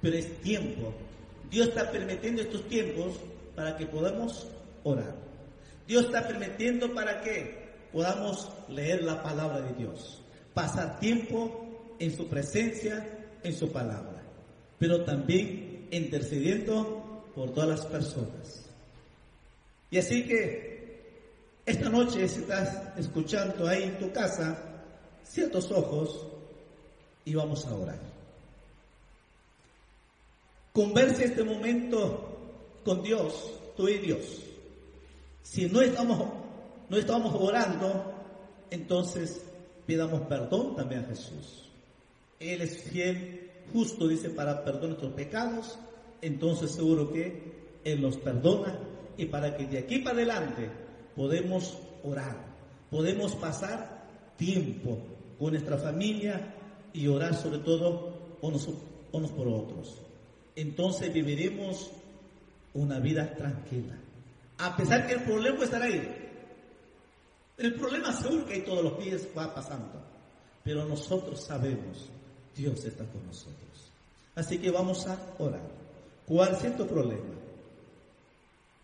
Pero 0.00 0.16
es 0.16 0.40
tiempo. 0.40 0.92
Dios 1.50 1.68
está 1.68 1.90
permitiendo 1.90 2.42
estos 2.42 2.66
tiempos 2.68 3.14
para 3.54 3.76
que 3.76 3.86
podamos 3.86 4.46
orar. 4.84 5.14
Dios 5.86 6.06
está 6.06 6.26
permitiendo 6.26 6.92
para 6.94 7.20
que 7.20 7.62
podamos 7.92 8.50
leer 8.68 9.02
la 9.02 9.22
palabra 9.22 9.60
de 9.60 9.74
Dios, 9.74 10.22
pasar 10.54 10.98
tiempo 10.98 11.94
en 11.98 12.16
su 12.16 12.26
presencia, 12.26 13.06
en 13.42 13.54
su 13.54 13.70
palabra, 13.70 14.22
pero 14.78 15.04
también 15.04 15.88
intercediendo 15.90 17.30
por 17.34 17.52
todas 17.52 17.68
las 17.68 17.86
personas. 17.86 18.64
Y 19.90 19.98
así 19.98 20.26
que 20.26 20.72
esta 21.66 21.88
noche, 21.90 22.26
si 22.28 22.40
estás 22.40 22.96
escuchando 22.96 23.68
ahí 23.68 23.84
en 23.84 23.98
tu 23.98 24.10
casa, 24.10 24.71
cierra 25.24 25.52
tus 25.52 25.70
ojos 25.70 26.26
y 27.24 27.34
vamos 27.34 27.64
a 27.66 27.74
orar. 27.74 27.98
Converse 30.72 31.24
este 31.24 31.44
momento 31.44 32.28
con 32.84 33.02
Dios, 33.02 33.52
tú 33.76 33.88
y 33.88 33.98
Dios. 33.98 34.42
Si 35.42 35.66
no 35.66 35.82
estamos, 35.82 36.18
no 36.88 36.96
estamos 36.96 37.34
orando, 37.38 38.12
entonces 38.70 39.42
pidamos 39.86 40.22
perdón 40.22 40.76
también 40.76 41.04
a 41.04 41.08
Jesús. 41.08 41.68
Él 42.40 42.62
es 42.62 42.82
fiel, 42.84 43.50
justo, 43.72 44.08
dice, 44.08 44.30
para 44.30 44.64
perdonar 44.64 44.88
nuestros 44.90 45.12
pecados. 45.12 45.78
Entonces 46.22 46.70
seguro 46.70 47.12
que 47.12 47.80
Él 47.84 48.00
nos 48.00 48.16
perdona 48.16 48.78
y 49.16 49.26
para 49.26 49.56
que 49.56 49.66
de 49.66 49.78
aquí 49.78 49.98
para 49.98 50.16
adelante 50.16 50.70
podemos 51.14 51.76
orar, 52.02 52.36
podemos 52.90 53.34
pasar 53.34 54.06
tiempo 54.36 54.98
con 55.42 55.54
nuestra 55.54 55.76
familia 55.76 56.54
y 56.92 57.08
orar 57.08 57.34
sobre 57.34 57.58
todo 57.58 58.36
unos, 58.42 58.68
unos 59.10 59.32
por 59.32 59.48
otros. 59.48 60.00
Entonces 60.54 61.12
viviremos 61.12 61.90
una 62.74 63.00
vida 63.00 63.34
tranquila. 63.34 63.98
A 64.58 64.76
pesar 64.76 65.04
que 65.04 65.14
el 65.14 65.22
problema 65.24 65.64
estará 65.64 65.86
ahí. 65.86 66.00
El 67.58 67.74
problema 67.74 68.12
seguro 68.12 68.46
que 68.46 68.54
hay 68.54 68.62
todos 68.62 68.84
los 68.84 69.04
días 69.04 69.26
va 69.36 69.52
pasando. 69.52 70.00
Pero 70.62 70.84
nosotros 70.84 71.44
sabemos, 71.44 72.08
Dios 72.56 72.84
está 72.84 73.04
con 73.06 73.26
nosotros. 73.26 73.90
Así 74.36 74.58
que 74.58 74.70
vamos 74.70 75.08
a 75.08 75.18
orar. 75.40 75.68
¿Cuál 76.24 76.52
es 76.52 76.76
tu 76.76 76.86
problema? 76.86 77.34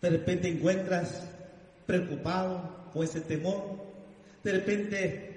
De 0.02 0.10
repente 0.10 0.48
encuentras 0.48 1.22
preocupado 1.86 2.90
con 2.92 3.04
ese 3.04 3.20
temor. 3.20 3.78
De 4.42 4.50
repente 4.50 5.27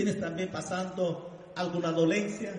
tienes 0.00 0.18
también 0.18 0.48
pasando 0.50 1.28
alguna 1.54 1.92
dolencia. 1.92 2.54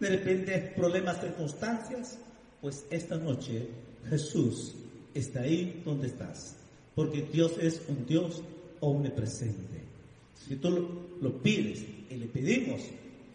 De 0.00 0.08
repente 0.08 0.72
problemas, 0.74 1.20
circunstancias. 1.20 2.18
Pues 2.62 2.86
esta 2.88 3.16
noche 3.16 3.68
Jesús 4.08 4.74
está 5.12 5.40
ahí 5.40 5.82
donde 5.84 6.06
estás. 6.06 6.56
Porque 6.94 7.28
Dios 7.30 7.52
es 7.60 7.82
un 7.88 8.06
Dios 8.06 8.42
omnipresente. 8.80 9.82
Si 10.34 10.56
tú 10.56 10.70
lo, 11.20 11.42
pides 11.42 11.84
y 12.08 12.16
le 12.16 12.26
pedimos, 12.26 12.80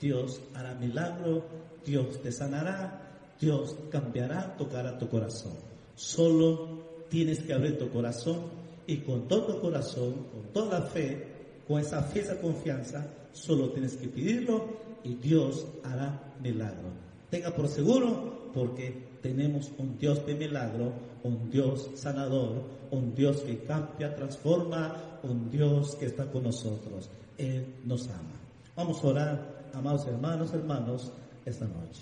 Dios 0.01 0.41
hará 0.55 0.73
milagro, 0.73 1.45
Dios 1.85 2.23
te 2.23 2.31
sanará, 2.31 3.35
Dios 3.39 3.75
cambiará, 3.91 4.57
tocará 4.57 4.97
tu 4.97 5.07
corazón. 5.09 5.53
Solo 5.95 7.05
tienes 7.07 7.41
que 7.41 7.53
abrir 7.53 7.77
tu 7.77 7.87
corazón 7.91 8.47
y 8.87 8.97
con 8.97 9.27
todo 9.27 9.53
tu 9.53 9.61
corazón, 9.61 10.25
con 10.33 10.51
toda 10.53 10.81
fe, 10.81 11.32
con 11.67 11.79
esa 11.79 12.01
fe, 12.03 12.21
esa 12.21 12.39
confianza, 12.39 13.05
solo 13.31 13.69
tienes 13.69 13.95
que 13.95 14.07
pedirlo 14.07 14.65
y 15.03 15.15
Dios 15.15 15.65
hará 15.83 16.33
milagro. 16.41 16.89
Tenga 17.29 17.51
por 17.51 17.67
seguro 17.67 18.51
porque 18.53 19.13
tenemos 19.21 19.71
un 19.77 19.97
Dios 19.97 20.25
de 20.25 20.35
milagro, 20.35 20.93
un 21.23 21.49
Dios 21.49 21.89
sanador, 21.95 22.63
un 22.91 23.15
Dios 23.15 23.41
que 23.41 23.59
cambia, 23.59 24.13
transforma, 24.15 25.19
un 25.23 25.49
Dios 25.49 25.95
que 25.95 26.05
está 26.05 26.25
con 26.25 26.43
nosotros. 26.43 27.09
Él 27.37 27.75
nos 27.85 28.07
ama. 28.09 28.39
Vamos 28.75 29.03
a 29.03 29.07
orar, 29.07 29.69
amados 29.73 30.05
hermanos, 30.07 30.53
hermanos, 30.53 31.11
esta 31.45 31.65
noche. 31.65 32.01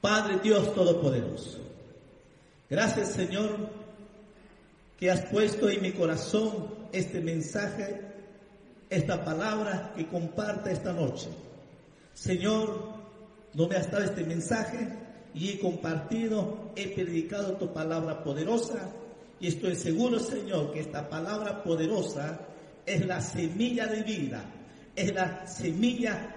Padre 0.00 0.38
Dios 0.42 0.72
Todopoderoso, 0.74 1.58
gracias 2.70 3.12
Señor 3.12 3.50
que 4.98 5.10
has 5.10 5.22
puesto 5.26 5.68
en 5.68 5.82
mi 5.82 5.92
corazón 5.92 6.68
este 6.98 7.20
mensaje, 7.20 8.00
esta 8.88 9.24
palabra 9.24 9.92
que 9.96 10.06
comparte 10.06 10.72
esta 10.72 10.92
noche. 10.92 11.28
Señor, 12.14 12.94
no 13.54 13.68
me 13.68 13.76
has 13.76 13.90
dado 13.90 14.04
este 14.04 14.24
mensaje 14.24 14.88
y 15.34 15.50
he 15.50 15.58
compartido, 15.58 16.72
he 16.76 16.94
predicado 16.94 17.56
tu 17.56 17.72
palabra 17.72 18.22
poderosa 18.22 18.90
y 19.38 19.48
estoy 19.48 19.74
seguro, 19.76 20.18
Señor, 20.18 20.72
que 20.72 20.80
esta 20.80 21.08
palabra 21.08 21.62
poderosa 21.62 22.40
es 22.86 23.04
la 23.04 23.20
semilla 23.20 23.86
de 23.86 24.02
vida, 24.02 24.44
es 24.94 25.12
la 25.14 25.46
semilla 25.46 26.34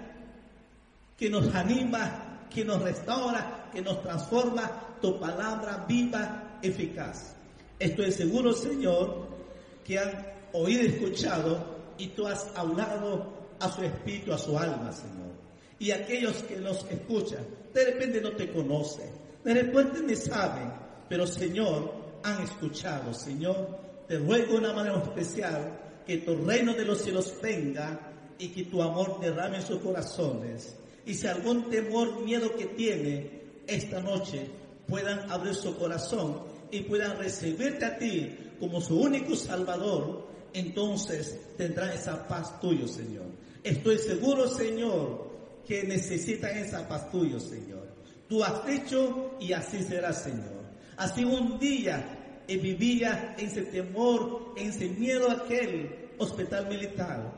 que 1.16 1.30
nos 1.30 1.54
anima, 1.54 2.46
que 2.50 2.64
nos 2.64 2.82
restaura, 2.82 3.68
que 3.72 3.80
nos 3.80 4.02
transforma, 4.02 4.98
tu 5.00 5.18
palabra 5.18 5.86
viva, 5.88 6.58
eficaz. 6.60 7.34
Estoy 7.78 8.12
seguro, 8.12 8.52
Señor, 8.52 9.28
que 9.84 9.98
han 9.98 10.39
oído 10.52 10.82
y 10.82 10.86
escuchado 10.86 11.64
y 11.98 12.08
tú 12.08 12.26
has 12.26 12.48
hablado 12.56 13.32
a 13.58 13.70
su 13.70 13.82
espíritu, 13.82 14.32
a 14.32 14.38
su 14.38 14.58
alma, 14.58 14.92
Señor. 14.92 15.30
Y 15.78 15.90
aquellos 15.90 16.42
que 16.42 16.56
nos 16.56 16.84
escuchan, 16.90 17.46
de 17.72 17.84
repente 17.84 18.20
no 18.20 18.32
te 18.32 18.50
conocen, 18.50 19.10
de 19.44 19.54
repente 19.54 20.00
ni 20.02 20.16
saben, 20.16 20.72
pero 21.08 21.26
Señor, 21.26 22.00
han 22.22 22.42
escuchado. 22.42 23.12
Señor, 23.14 23.78
te 24.06 24.18
ruego 24.18 24.52
de 24.52 24.58
una 24.58 24.72
manera 24.72 24.98
especial 24.98 25.78
que 26.06 26.18
tu 26.18 26.36
reino 26.44 26.74
de 26.74 26.84
los 26.84 27.02
cielos 27.02 27.34
venga 27.42 28.12
y 28.38 28.48
que 28.48 28.64
tu 28.64 28.82
amor 28.82 29.20
derrame 29.20 29.58
en 29.58 29.62
sus 29.62 29.78
corazones. 29.78 30.76
Y 31.06 31.14
si 31.14 31.26
algún 31.26 31.70
temor, 31.70 32.20
miedo 32.22 32.54
que 32.54 32.66
tiene 32.66 33.40
esta 33.66 34.00
noche, 34.00 34.46
puedan 34.86 35.30
abrir 35.30 35.54
su 35.54 35.76
corazón 35.76 36.42
y 36.70 36.80
puedan 36.82 37.18
recibirte 37.18 37.84
a 37.84 37.98
ti 37.98 38.36
como 38.58 38.80
su 38.80 39.00
único 39.00 39.34
Salvador, 39.34 40.28
entonces 40.52 41.38
tendrán 41.56 41.90
esa 41.90 42.26
paz 42.26 42.60
tuyo, 42.60 42.86
Señor. 42.88 43.26
Estoy 43.62 43.98
seguro, 43.98 44.48
Señor, 44.48 45.30
que 45.66 45.84
necesitan 45.84 46.56
esa 46.56 46.88
paz 46.88 47.10
tuyo, 47.10 47.38
Señor. 47.38 47.88
Tú 48.28 48.42
has 48.42 48.68
hecho 48.68 49.36
y 49.40 49.52
así 49.52 49.82
será, 49.82 50.12
Señor. 50.12 50.60
Así 50.96 51.24
un 51.24 51.58
día 51.58 52.16
vivía 52.56 53.34
en 53.38 53.46
ese 53.46 53.62
temor, 53.62 54.54
en 54.56 54.70
ese 54.70 54.88
miedo 54.88 55.30
a 55.30 55.34
aquel 55.34 56.10
hospital 56.18 56.68
militar. 56.68 57.32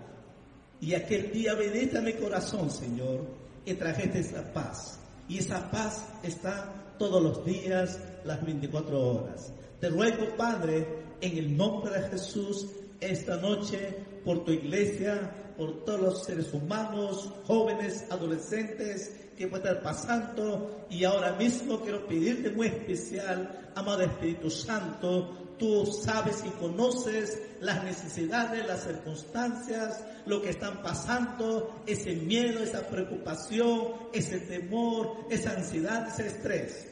Y 0.81 0.95
aquel 0.95 1.31
día 1.33 1.55
bendice 1.55 2.01
mi 2.01 2.13
corazón, 2.15 2.71
Señor, 2.71 3.27
y 3.65 3.75
trajiste 3.75 4.21
esa 4.21 4.53
paz. 4.53 4.99
Y 5.29 5.39
esa 5.39 5.71
paz 5.71 6.07
está 6.23 6.95
todos 6.99 7.23
los 7.23 7.45
días, 7.45 7.99
las 8.25 8.45
24 8.45 9.01
horas. 9.01 9.53
Te 9.81 9.89
ruego, 9.89 10.37
Padre, 10.37 10.87
en 11.21 11.39
el 11.39 11.57
nombre 11.57 12.01
de 12.01 12.09
Jesús, 12.11 12.67
esta 13.03 13.37
noche, 13.37 13.95
por 14.25 14.45
tu 14.45 14.53
iglesia, 14.53 15.55
por 15.57 15.85
todos 15.85 16.01
los 16.01 16.25
seres 16.25 16.53
humanos, 16.55 17.31
jóvenes, 17.45 18.05
adolescentes 18.11 19.13
que 19.37 19.49
puede 19.49 19.65
estar 19.65 19.83
pasando. 19.83 20.87
Y 20.89 21.05
ahora 21.05 21.33
mismo 21.35 21.81
quiero 21.81 22.07
pedirte 22.07 22.51
muy 22.51 22.69
especial, 22.69 23.71
amado 23.75 24.03
Espíritu 24.03 24.51
Santo, 24.51 25.43
Tú 25.63 25.87
sabes 25.87 26.43
y 26.45 26.51
conoces 26.59 27.41
las 27.61 27.85
necesidades, 27.85 28.67
las 28.67 28.83
circunstancias, 28.83 30.05
lo 30.27 30.43
que 30.43 30.51
están 30.51 30.83
pasando, 30.83 31.85
ese 31.87 32.17
miedo, 32.17 32.65
esa 32.65 32.85
preocupación, 32.89 33.93
ese 34.13 34.41
temor, 34.41 35.19
esa 35.31 35.53
ansiedad, 35.53 36.09
ese 36.09 36.27
estrés. 36.27 36.89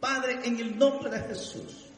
Padre, 0.00 0.38
en 0.44 0.58
el 0.58 0.78
nombre 0.78 1.10
de 1.10 1.20
Jesús, 1.28 1.90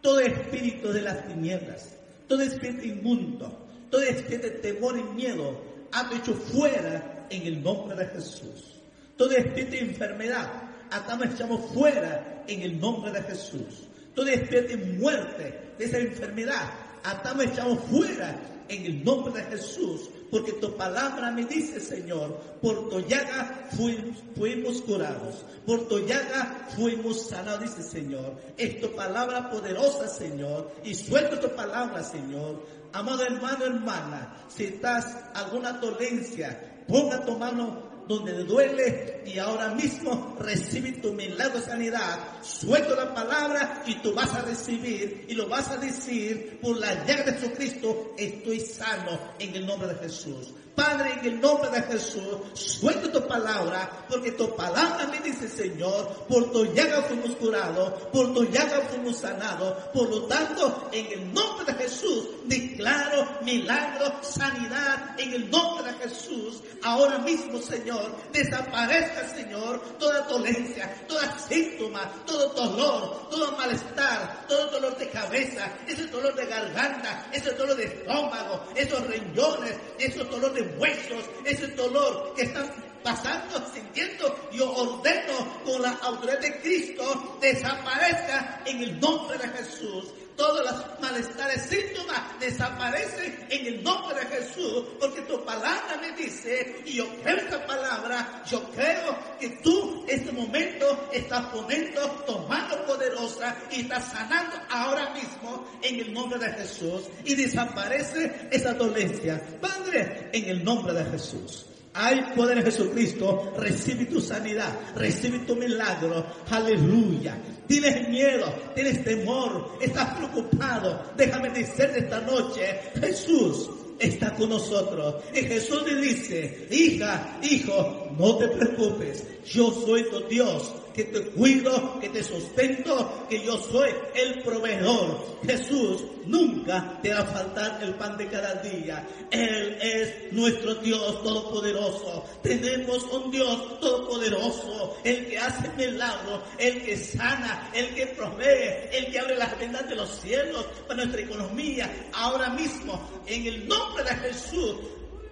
todo 0.00 0.20
espíritu 0.20 0.88
de 0.88 1.02
las 1.02 1.26
tinieblas, 1.26 1.97
todo 2.28 2.42
espíritu 2.42 2.84
inmundo, 2.86 3.66
todo 3.90 4.02
espíritu 4.02 4.42
de 4.42 4.50
temor 4.50 4.98
y 4.98 5.02
miedo, 5.14 5.60
ha 5.92 6.14
hecho 6.14 6.34
fuera 6.34 7.26
en 7.30 7.42
el 7.46 7.62
nombre 7.62 7.96
de 7.96 8.06
Jesús. 8.06 8.80
Todo 9.16 9.32
espíritu 9.32 9.72
de 9.72 9.80
enfermedad, 9.80 10.48
atamos 10.90 11.26
echamos 11.34 11.72
fuera 11.72 12.44
en 12.46 12.62
el 12.62 12.78
nombre 12.78 13.10
de 13.10 13.22
Jesús. 13.22 13.88
Todo 14.14 14.28
espíritu 14.28 14.76
de 14.76 14.98
muerte, 14.98 15.72
de 15.78 15.84
esa 15.84 15.98
enfermedad, 15.98 16.70
atamos 17.02 17.44
echamos 17.46 17.80
fuera 17.84 18.38
en 18.68 18.84
el 18.84 19.04
nombre 19.04 19.32
de 19.42 19.50
Jesús, 19.50 20.10
porque 20.30 20.52
tu 20.54 20.76
palabra 20.76 21.30
me 21.30 21.44
dice, 21.44 21.80
Señor, 21.80 22.36
por 22.60 22.88
tu 22.90 23.00
llaga 23.00 23.68
fuimos, 23.76 24.82
curados, 24.82 25.44
por 25.66 25.88
tu 25.88 26.00
llaga 26.00 26.68
fuimos 26.76 27.28
sanados, 27.28 27.62
dice 27.62 27.82
Señor. 27.82 28.36
Es 28.56 28.80
tu 28.80 28.94
palabra 28.94 29.50
poderosa, 29.50 30.08
Señor, 30.08 30.70
y 30.84 30.94
suelto 30.94 31.38
tu 31.40 31.54
palabra, 31.54 32.02
Señor. 32.02 32.62
Amado 32.92 33.22
hermano, 33.22 33.64
hermana, 33.64 34.36
si 34.48 34.64
estás 34.64 35.16
alguna 35.34 35.72
dolencia, 35.74 36.84
ponga 36.86 37.24
tu 37.24 37.36
mano 37.38 37.87
donde 38.08 38.44
duele 38.44 39.22
y 39.26 39.38
ahora 39.38 39.74
mismo 39.74 40.36
recibe 40.40 40.92
tu 40.92 41.12
milagro 41.12 41.60
de 41.60 41.66
sanidad. 41.66 42.18
Suelto 42.42 42.96
la 42.96 43.14
palabra 43.14 43.82
y 43.86 43.96
tú 43.96 44.14
vas 44.14 44.34
a 44.34 44.42
recibir 44.42 45.26
y 45.28 45.34
lo 45.34 45.46
vas 45.48 45.68
a 45.70 45.76
decir 45.76 46.58
por 46.60 46.78
la 46.78 47.04
llaga 47.04 47.24
de 47.24 47.32
Jesucristo, 47.34 48.14
estoy 48.16 48.60
sano 48.60 49.18
en 49.38 49.54
el 49.54 49.66
nombre 49.66 49.88
de 49.88 49.96
Jesús. 49.96 50.54
Padre, 50.78 51.14
en 51.14 51.26
el 51.26 51.40
nombre 51.40 51.70
de 51.70 51.82
Jesús, 51.82 52.22
suelto 52.54 53.10
tu 53.10 53.26
palabra, 53.26 54.06
porque 54.08 54.30
tu 54.30 54.54
palabra 54.54 55.08
me 55.08 55.18
dice, 55.18 55.48
Señor, 55.48 56.24
por 56.28 56.52
tu 56.52 56.72
llaga 56.72 57.02
fuimos 57.02 57.34
curados, 57.34 57.94
por 58.12 58.32
tu 58.32 58.44
llaga 58.44 58.82
fuimos 58.88 59.18
sanados. 59.18 59.72
Por 59.92 60.08
lo 60.08 60.22
tanto, 60.26 60.88
en 60.92 61.06
el 61.06 61.34
nombre 61.34 61.72
de 61.72 61.82
Jesús, 61.82 62.28
declaro 62.44 63.26
milagro, 63.42 64.22
sanidad, 64.22 65.18
en 65.18 65.34
el 65.34 65.50
nombre 65.50 65.92
de 65.92 65.98
Jesús. 65.98 66.62
Ahora 66.84 67.18
mismo, 67.18 67.60
Señor, 67.60 68.14
desaparezca, 68.32 69.34
Señor, 69.34 69.80
toda 69.98 70.20
dolencia, 70.28 70.94
toda 71.08 71.36
síntoma, 71.40 72.08
todo 72.24 72.50
dolor, 72.50 73.28
todo 73.30 73.50
malestar, 73.56 74.46
todo 74.46 74.70
dolor 74.70 74.96
de 74.96 75.10
cabeza, 75.10 75.72
ese 75.88 76.06
dolor 76.06 76.36
de 76.36 76.46
garganta, 76.46 77.26
ese 77.32 77.50
dolor 77.54 77.76
de 77.76 77.84
estómago, 77.84 78.62
esos 78.76 79.04
riñones, 79.08 79.74
esos 79.98 80.28
dolor 80.30 80.52
de 80.52 80.67
huesos, 80.78 81.24
ese 81.44 81.68
dolor 81.68 82.34
que 82.36 82.42
están 82.42 82.70
pasando, 83.02 83.64
sintiendo, 83.72 84.50
yo 84.52 84.70
ordeno 84.72 85.62
con 85.64 85.80
la 85.82 85.92
autoridad 86.02 86.40
de 86.40 86.60
Cristo, 86.60 87.38
desaparezca 87.40 88.62
en 88.66 88.82
el 88.82 89.00
nombre 89.00 89.38
de 89.38 89.48
Jesús 89.48 90.04
todos 90.38 90.64
los 90.64 91.00
malestares, 91.00 91.62
síntomas 91.62 92.38
desaparecen 92.40 93.46
en 93.50 93.66
el 93.66 93.82
nombre 93.82 94.20
de 94.20 94.26
Jesús, 94.36 94.84
porque 95.00 95.20
tu 95.22 95.44
palabra 95.44 95.98
me 96.00 96.12
dice, 96.12 96.80
y 96.86 96.94
yo 96.94 97.06
creo 97.22 97.36
esta 97.36 97.66
palabra, 97.66 98.42
yo 98.48 98.62
creo 98.70 99.18
que 99.40 99.48
tú 99.62 100.04
en 100.08 100.20
este 100.20 100.32
momento 100.32 101.10
estás 101.12 101.46
poniendo 101.46 102.00
tu 102.24 102.38
mano 102.46 102.76
poderosa 102.86 103.56
y 103.72 103.80
estás 103.80 104.12
sanando 104.12 104.56
ahora 104.70 105.12
mismo 105.12 105.66
en 105.82 106.00
el 106.00 106.12
nombre 106.14 106.38
de 106.38 106.52
Jesús 106.52 107.02
y 107.24 107.34
desaparece 107.34 108.48
esa 108.52 108.72
dolencia. 108.74 109.42
Padre, 109.60 110.30
en 110.32 110.44
el 110.48 110.64
nombre 110.64 110.94
de 110.94 111.04
Jesús. 111.10 111.67
Hay 112.00 112.32
poder 112.36 112.58
en 112.58 112.64
Jesucristo. 112.64 113.52
Recibe 113.56 114.06
tu 114.06 114.20
sanidad. 114.20 114.72
Recibe 114.94 115.40
tu 115.40 115.56
milagro. 115.56 116.24
Aleluya. 116.48 117.36
Tienes 117.66 118.08
miedo. 118.08 118.46
Tienes 118.74 119.02
temor. 119.02 119.78
Estás 119.80 120.14
preocupado. 120.14 121.02
Déjame 121.16 121.50
decirte 121.50 121.98
esta 121.98 122.20
noche. 122.20 122.62
Jesús 123.00 123.68
está 123.98 124.32
con 124.36 124.50
nosotros. 124.50 125.16
Y 125.34 125.40
Jesús 125.40 125.82
le 125.84 126.00
dice, 126.00 126.68
hija, 126.70 127.40
hijo, 127.42 128.14
no 128.16 128.36
te 128.36 128.46
preocupes. 128.46 129.24
Yo 129.44 129.72
soy 129.84 130.04
tu 130.04 130.20
Dios 130.28 130.72
que 130.98 131.04
te 131.04 131.20
cuido, 131.30 132.00
que 132.00 132.08
te 132.08 132.24
sustento, 132.24 133.26
que 133.30 133.40
yo 133.44 133.56
soy 133.56 133.88
el 134.16 134.42
proveedor. 134.42 135.38
Jesús 135.46 136.02
nunca 136.26 136.98
te 137.00 137.14
va 137.14 137.20
a 137.20 137.24
faltar 137.24 137.78
el 137.84 137.94
pan 137.94 138.16
de 138.16 138.26
cada 138.26 138.54
día. 138.54 139.06
Él 139.30 139.78
es 139.80 140.32
nuestro 140.32 140.74
Dios 140.74 141.22
todopoderoso. 141.22 142.24
Tenemos 142.42 143.04
un 143.12 143.30
Dios 143.30 143.78
todopoderoso, 143.78 144.96
el 145.04 145.28
que 145.28 145.38
hace 145.38 145.68
milagros, 145.76 146.40
el 146.58 146.82
que 146.82 146.96
sana, 146.96 147.70
el 147.72 147.94
que 147.94 148.08
provee, 148.08 148.88
el 148.90 149.12
que 149.12 149.20
abre 149.20 149.36
las 149.36 149.56
vendas 149.56 149.88
de 149.88 149.94
los 149.94 150.10
cielos 150.10 150.66
para 150.88 151.04
nuestra 151.04 151.20
economía. 151.20 152.08
Ahora 152.12 152.48
mismo, 152.48 153.00
en 153.24 153.46
el 153.46 153.68
nombre 153.68 154.02
de 154.02 154.16
Jesús, 154.16 154.74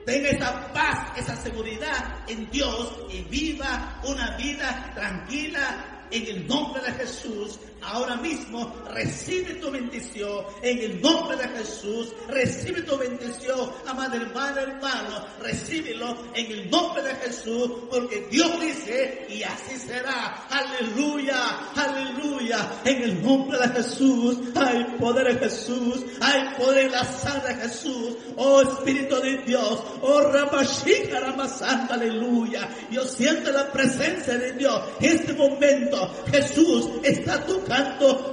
tenga 0.07 0.31
esa 0.31 0.73
paz, 0.73 1.19
esa 1.19 1.37
seguridad 1.37 2.21
en 2.29 2.49
Dios 2.51 2.97
y 3.11 3.23
viva 3.23 4.01
una 4.05 4.37
vida 4.37 4.93
tranquila 4.95 6.07
en 6.11 6.27
el 6.27 6.47
nombre 6.47 6.81
de 6.81 6.93
Jesús 6.93 7.59
ahora 7.87 8.17
mismo 8.17 8.75
recibe 8.91 9.55
tu 9.55 9.71
bendición 9.71 10.45
en 10.63 10.79
el 10.79 11.01
nombre 11.01 11.37
de 11.37 11.49
Jesús. 11.49 12.13
Recibe 12.29 12.83
tu 12.83 12.97
bendición, 12.97 13.71
amada 13.87 14.17
hermana, 14.17 14.61
hermano. 14.63 15.25
Recíbelo 15.41 16.17
en 16.35 16.51
el 16.51 16.71
nombre 16.71 17.03
de 17.03 17.15
Jesús, 17.17 17.71
porque 17.91 18.27
Dios 18.31 18.61
dice, 18.61 19.27
y 19.29 19.43
así 19.43 19.79
será. 19.79 20.47
Aleluya, 20.51 21.71
aleluya. 21.75 22.81
En 22.85 23.03
el 23.03 23.23
nombre 23.23 23.59
de 23.59 23.69
Jesús 23.69 24.39
hay 24.55 24.85
poder 24.99 25.29
en 25.29 25.39
Jesús, 25.39 26.05
hay 26.21 26.55
poder 26.59 26.87
en 26.87 26.93
la 26.93 27.05
sangre 27.05 27.55
de 27.55 27.63
Jesús. 27.63 28.17
Oh 28.37 28.63
Espíritu 28.63 29.17
de 29.21 29.39
Dios, 29.39 29.83
oh 30.03 30.21
Ramashika 30.33 31.21
Ramasanta, 31.21 31.95
aleluya. 31.95 32.69
Yo 32.91 33.05
siento 33.05 33.53
la 33.53 33.71
presencia 33.71 34.37
de 34.39 34.53
Dios. 34.55 34.83
En 35.01 35.17
este 35.17 35.33
momento 35.33 36.11
Jesús 36.31 36.91
está 37.03 37.45
tocando 37.45 37.76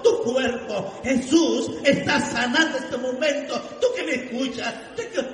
tu 0.03 0.23
cuerpo. 0.23 1.01
Jesús 1.03 1.71
está 1.83 2.19
sanando 2.19 2.77
este 2.77 2.97
momento. 2.97 3.59
Tú 3.81 3.87
que 3.95 4.03
me 4.03 4.15
escuchas, 4.15 4.73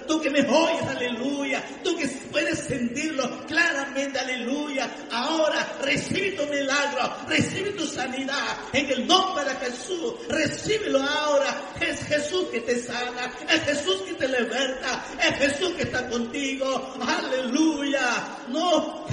tú 0.08 0.22
que, 0.22 0.30
me 0.30 0.41
oyes, 0.41 0.84
aleluya. 0.88 1.63
Tú 1.84 1.95
que 1.95 2.08
puedes 2.32 2.60
sentirlo 2.60 3.45
claramente, 3.48 4.19
aleluya. 4.19 4.89
Ahora 5.12 5.65
recibe 5.82 6.32
tu 6.32 6.45
milagro, 6.48 7.15
recibe 7.28 7.72
tu 7.72 7.86
sanidad 7.86 8.58
en 8.74 8.89
el 8.89 9.08
nombre 9.08 9.43
de 9.45 9.56
Jesús. 9.56 10.13
Recíbelo 10.28 11.02
ahora. 11.02 11.62
Es 11.80 12.04
Jesús 12.06 12.48
que 12.52 12.60
te 12.62 12.78
sana, 12.80 13.32
es 13.50 13.62
Jesús 13.62 14.02
que 14.02 14.13
te 14.13 14.28
liberta, 14.28 15.06
es 15.22 15.38
Jesús 15.38 15.72
que 15.76 15.84
está 15.84 16.08
contigo. 16.10 16.93
Aleluya. 17.00 18.38
No 18.50 19.06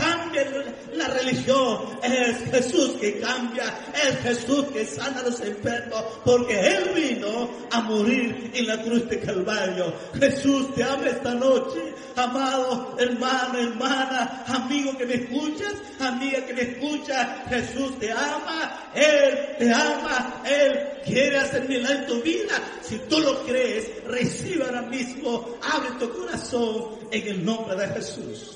la 0.94 1.08
religión, 1.08 1.98
es 2.02 2.50
Jesús 2.50 2.92
que 3.00 3.18
cambia, 3.20 3.74
es 3.94 4.18
Jesús 4.20 4.66
que 4.72 4.84
sana 4.84 5.20
a 5.20 5.24
los 5.24 5.40
enfermos, 5.40 6.04
porque 6.24 6.58
Él 6.58 6.90
vino 6.94 7.50
a 7.70 7.80
morir 7.82 8.50
en 8.54 8.66
la 8.66 8.82
cruz 8.82 9.08
de 9.08 9.20
Calvario. 9.20 9.92
Jesús 10.18 10.74
te 10.74 10.82
ama 10.82 11.06
esta 11.06 11.34
noche, 11.34 11.94
amado 12.16 12.96
hermano, 12.98 13.58
hermana, 13.58 14.44
amigo 14.46 14.96
que 14.96 15.06
me 15.06 15.14
escuchas, 15.14 15.74
amiga 16.00 16.44
que 16.46 16.54
me 16.54 16.62
escucha, 16.62 17.44
Jesús 17.48 17.98
te 17.98 18.10
ama, 18.10 18.90
Él 18.94 19.56
te 19.58 19.72
ama, 19.72 20.42
Él 20.44 20.78
quiere 21.04 21.38
hacer 21.38 21.68
milagro 21.68 21.96
en 21.98 22.06
tu 22.06 22.22
vida. 22.22 22.60
Si 22.82 22.98
tú 23.08 23.18
lo 23.20 23.44
crees, 23.44 24.04
recibe 24.04 24.64
ahora 24.64 24.82
mismo, 24.82 25.56
abre 25.62 25.90
tu 25.98 26.10
corazón 26.10 26.98
en 27.10 27.28
el 27.28 27.44
nombre 27.44 27.76
de 27.76 27.88
Jesús. 27.94 28.55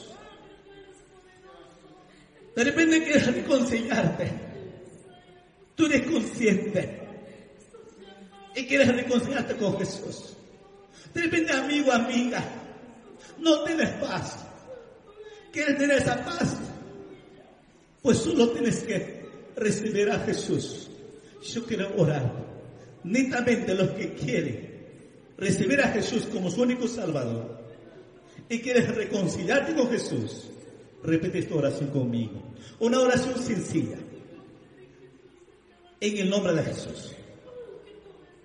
De 2.54 2.64
repente 2.64 3.02
quieres 3.02 3.26
reconciliarte 3.26 4.50
Tú 5.80 5.86
eres 5.86 6.02
consciente 6.02 7.00
y 8.54 8.66
quieres 8.66 8.94
reconciliarte 8.94 9.56
con 9.56 9.78
Jesús. 9.78 10.36
De 11.14 11.22
repente, 11.22 11.54
amigo, 11.54 11.90
amiga, 11.90 12.44
no 13.38 13.64
tienes 13.64 13.88
paz. 13.92 14.44
¿Quieres 15.50 15.78
tener 15.78 15.96
esa 15.96 16.22
paz? 16.22 16.58
Pues 18.02 18.18
solo 18.18 18.50
tienes 18.50 18.80
que 18.80 19.24
recibir 19.56 20.10
a 20.10 20.18
Jesús. 20.18 20.90
Yo 21.50 21.64
quiero 21.64 21.96
orar. 21.96 22.30
Netamente 23.02 23.74
los 23.74 23.92
que 23.92 24.12
quieren 24.12 24.68
recibir 25.38 25.80
a 25.80 25.88
Jesús 25.88 26.26
como 26.26 26.50
su 26.50 26.60
único 26.60 26.86
Salvador 26.86 27.58
y 28.50 28.60
quieres 28.60 28.94
reconciliarte 28.94 29.74
con 29.74 29.90
Jesús, 29.90 30.50
repite 31.02 31.38
esta 31.38 31.54
oración 31.54 31.90
conmigo. 31.90 32.40
Una 32.78 33.00
oración 33.00 33.38
sencilla 33.38 33.98
en 36.00 36.18
el 36.18 36.30
nombre 36.30 36.54
de 36.54 36.62
Jesús. 36.62 37.14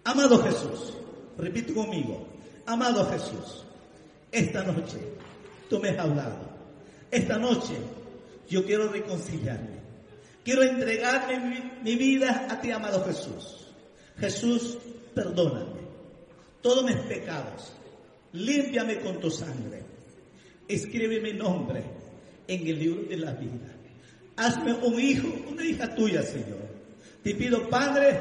Amado 0.04 0.44
Jesús, 0.44 0.94
repito 1.38 1.74
conmigo, 1.74 2.28
amado 2.66 3.06
Jesús, 3.10 3.64
esta 4.32 4.64
noche 4.64 4.98
tú 5.70 5.80
me 5.80 5.90
has 5.90 6.00
hablado. 6.00 6.56
Esta 7.10 7.38
noche 7.38 7.76
yo 8.50 8.66
quiero 8.66 8.90
reconciliarme. 8.90 9.84
Quiero 10.44 10.64
entregarme 10.64 11.40
mi, 11.40 11.72
mi 11.82 11.96
vida 11.96 12.48
a 12.50 12.62
ti, 12.62 12.72
amado 12.72 13.04
Jesús. 13.06 13.68
Jesús, 14.18 14.78
perdóname 15.14 15.86
todos 16.66 16.84
mis 16.84 16.96
pecados. 16.96 17.72
Límpiame 18.34 19.00
con 19.00 19.20
tu 19.20 19.30
sangre. 19.30 19.84
Escribe 20.68 21.22
mi 21.22 21.32
nombre 21.32 21.84
en 22.48 22.68
el 22.68 22.80
libro 22.80 23.04
de 23.04 23.18
la 23.18 23.34
vida. 23.34 23.72
Hazme 24.38 24.74
un 24.74 25.00
hijo, 25.00 25.28
una 25.50 25.66
hija 25.66 25.94
tuya, 25.96 26.22
Señor. 26.22 26.66
Te 27.24 27.34
pido, 27.36 27.70
Padre, 27.70 28.20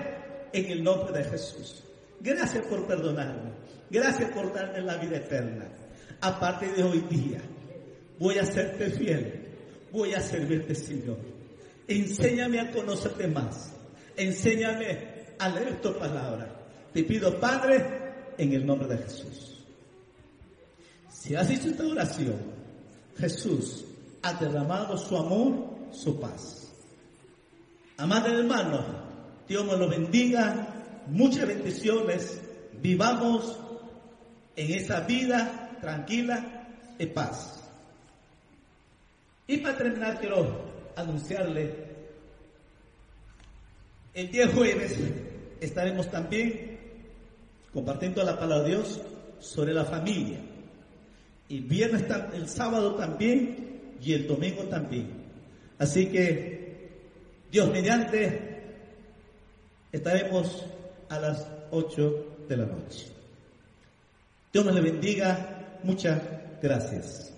en 0.52 0.66
el 0.70 0.84
nombre 0.84 1.18
de 1.18 1.24
Jesús. 1.24 1.82
Gracias 2.20 2.64
por 2.66 2.86
perdonarme. 2.86 3.50
Gracias 3.90 4.30
por 4.30 4.52
darme 4.52 4.80
la 4.80 4.96
vida 4.96 5.16
eterna. 5.16 5.66
A 6.20 6.38
partir 6.38 6.72
de 6.74 6.84
hoy 6.84 7.04
día, 7.10 7.40
voy 8.18 8.38
a 8.38 8.46
serte 8.46 8.90
fiel. 8.90 9.40
Voy 9.92 10.14
a 10.14 10.20
servirte, 10.20 10.74
Señor. 10.74 11.18
Enséñame 11.86 12.60
a 12.60 12.70
conocerte 12.70 13.28
más. 13.28 13.72
Enséñame 14.16 15.26
a 15.38 15.48
leer 15.48 15.80
tu 15.80 15.96
palabra. 15.98 16.48
Te 16.92 17.02
pido, 17.04 17.38
Padre, 17.38 17.84
en 18.38 18.52
el 18.52 18.64
nombre 18.64 18.88
de 18.88 18.98
Jesús. 18.98 19.64
Si 21.10 21.34
has 21.34 21.50
hecho 21.50 21.68
esta 21.68 21.86
oración, 21.86 22.36
Jesús 23.16 23.84
ha 24.24 24.32
derramado 24.32 24.96
su 24.96 25.16
amor, 25.16 25.52
su 25.92 26.18
paz. 26.18 26.72
Amado 27.98 28.28
hermano, 28.28 28.82
Dios 29.46 29.66
nos 29.66 29.78
lo 29.78 29.86
bendiga, 29.86 31.02
muchas 31.08 31.46
bendiciones, 31.46 32.40
vivamos 32.80 33.58
en 34.56 34.72
esa 34.72 35.00
vida 35.00 35.76
tranquila 35.78 36.68
y 36.98 37.06
paz. 37.06 37.62
Y 39.46 39.58
para 39.58 39.76
terminar 39.76 40.18
quiero 40.18 40.72
anunciarle, 40.96 41.84
el 44.14 44.30
día 44.30 44.48
jueves 44.48 44.98
estaremos 45.60 46.10
también 46.10 46.78
compartiendo 47.74 48.24
la 48.24 48.38
palabra 48.38 48.64
de 48.64 48.70
Dios 48.70 49.02
sobre 49.38 49.74
la 49.74 49.84
familia. 49.84 50.38
Y 51.46 51.60
viernes, 51.60 52.04
el 52.32 52.48
sábado 52.48 52.94
también 52.94 53.73
y 54.04 54.12
el 54.12 54.26
domingo 54.26 54.64
también. 54.64 55.08
Así 55.78 56.06
que 56.06 56.90
Dios 57.50 57.70
mediante 57.70 58.62
estaremos 59.92 60.64
a 61.08 61.18
las 61.18 61.46
8 61.70 62.46
de 62.48 62.56
la 62.56 62.66
noche. 62.66 63.06
Dios 64.52 64.64
nos 64.64 64.74
le 64.74 64.80
bendiga. 64.80 65.78
Muchas 65.82 66.20
gracias. 66.62 67.33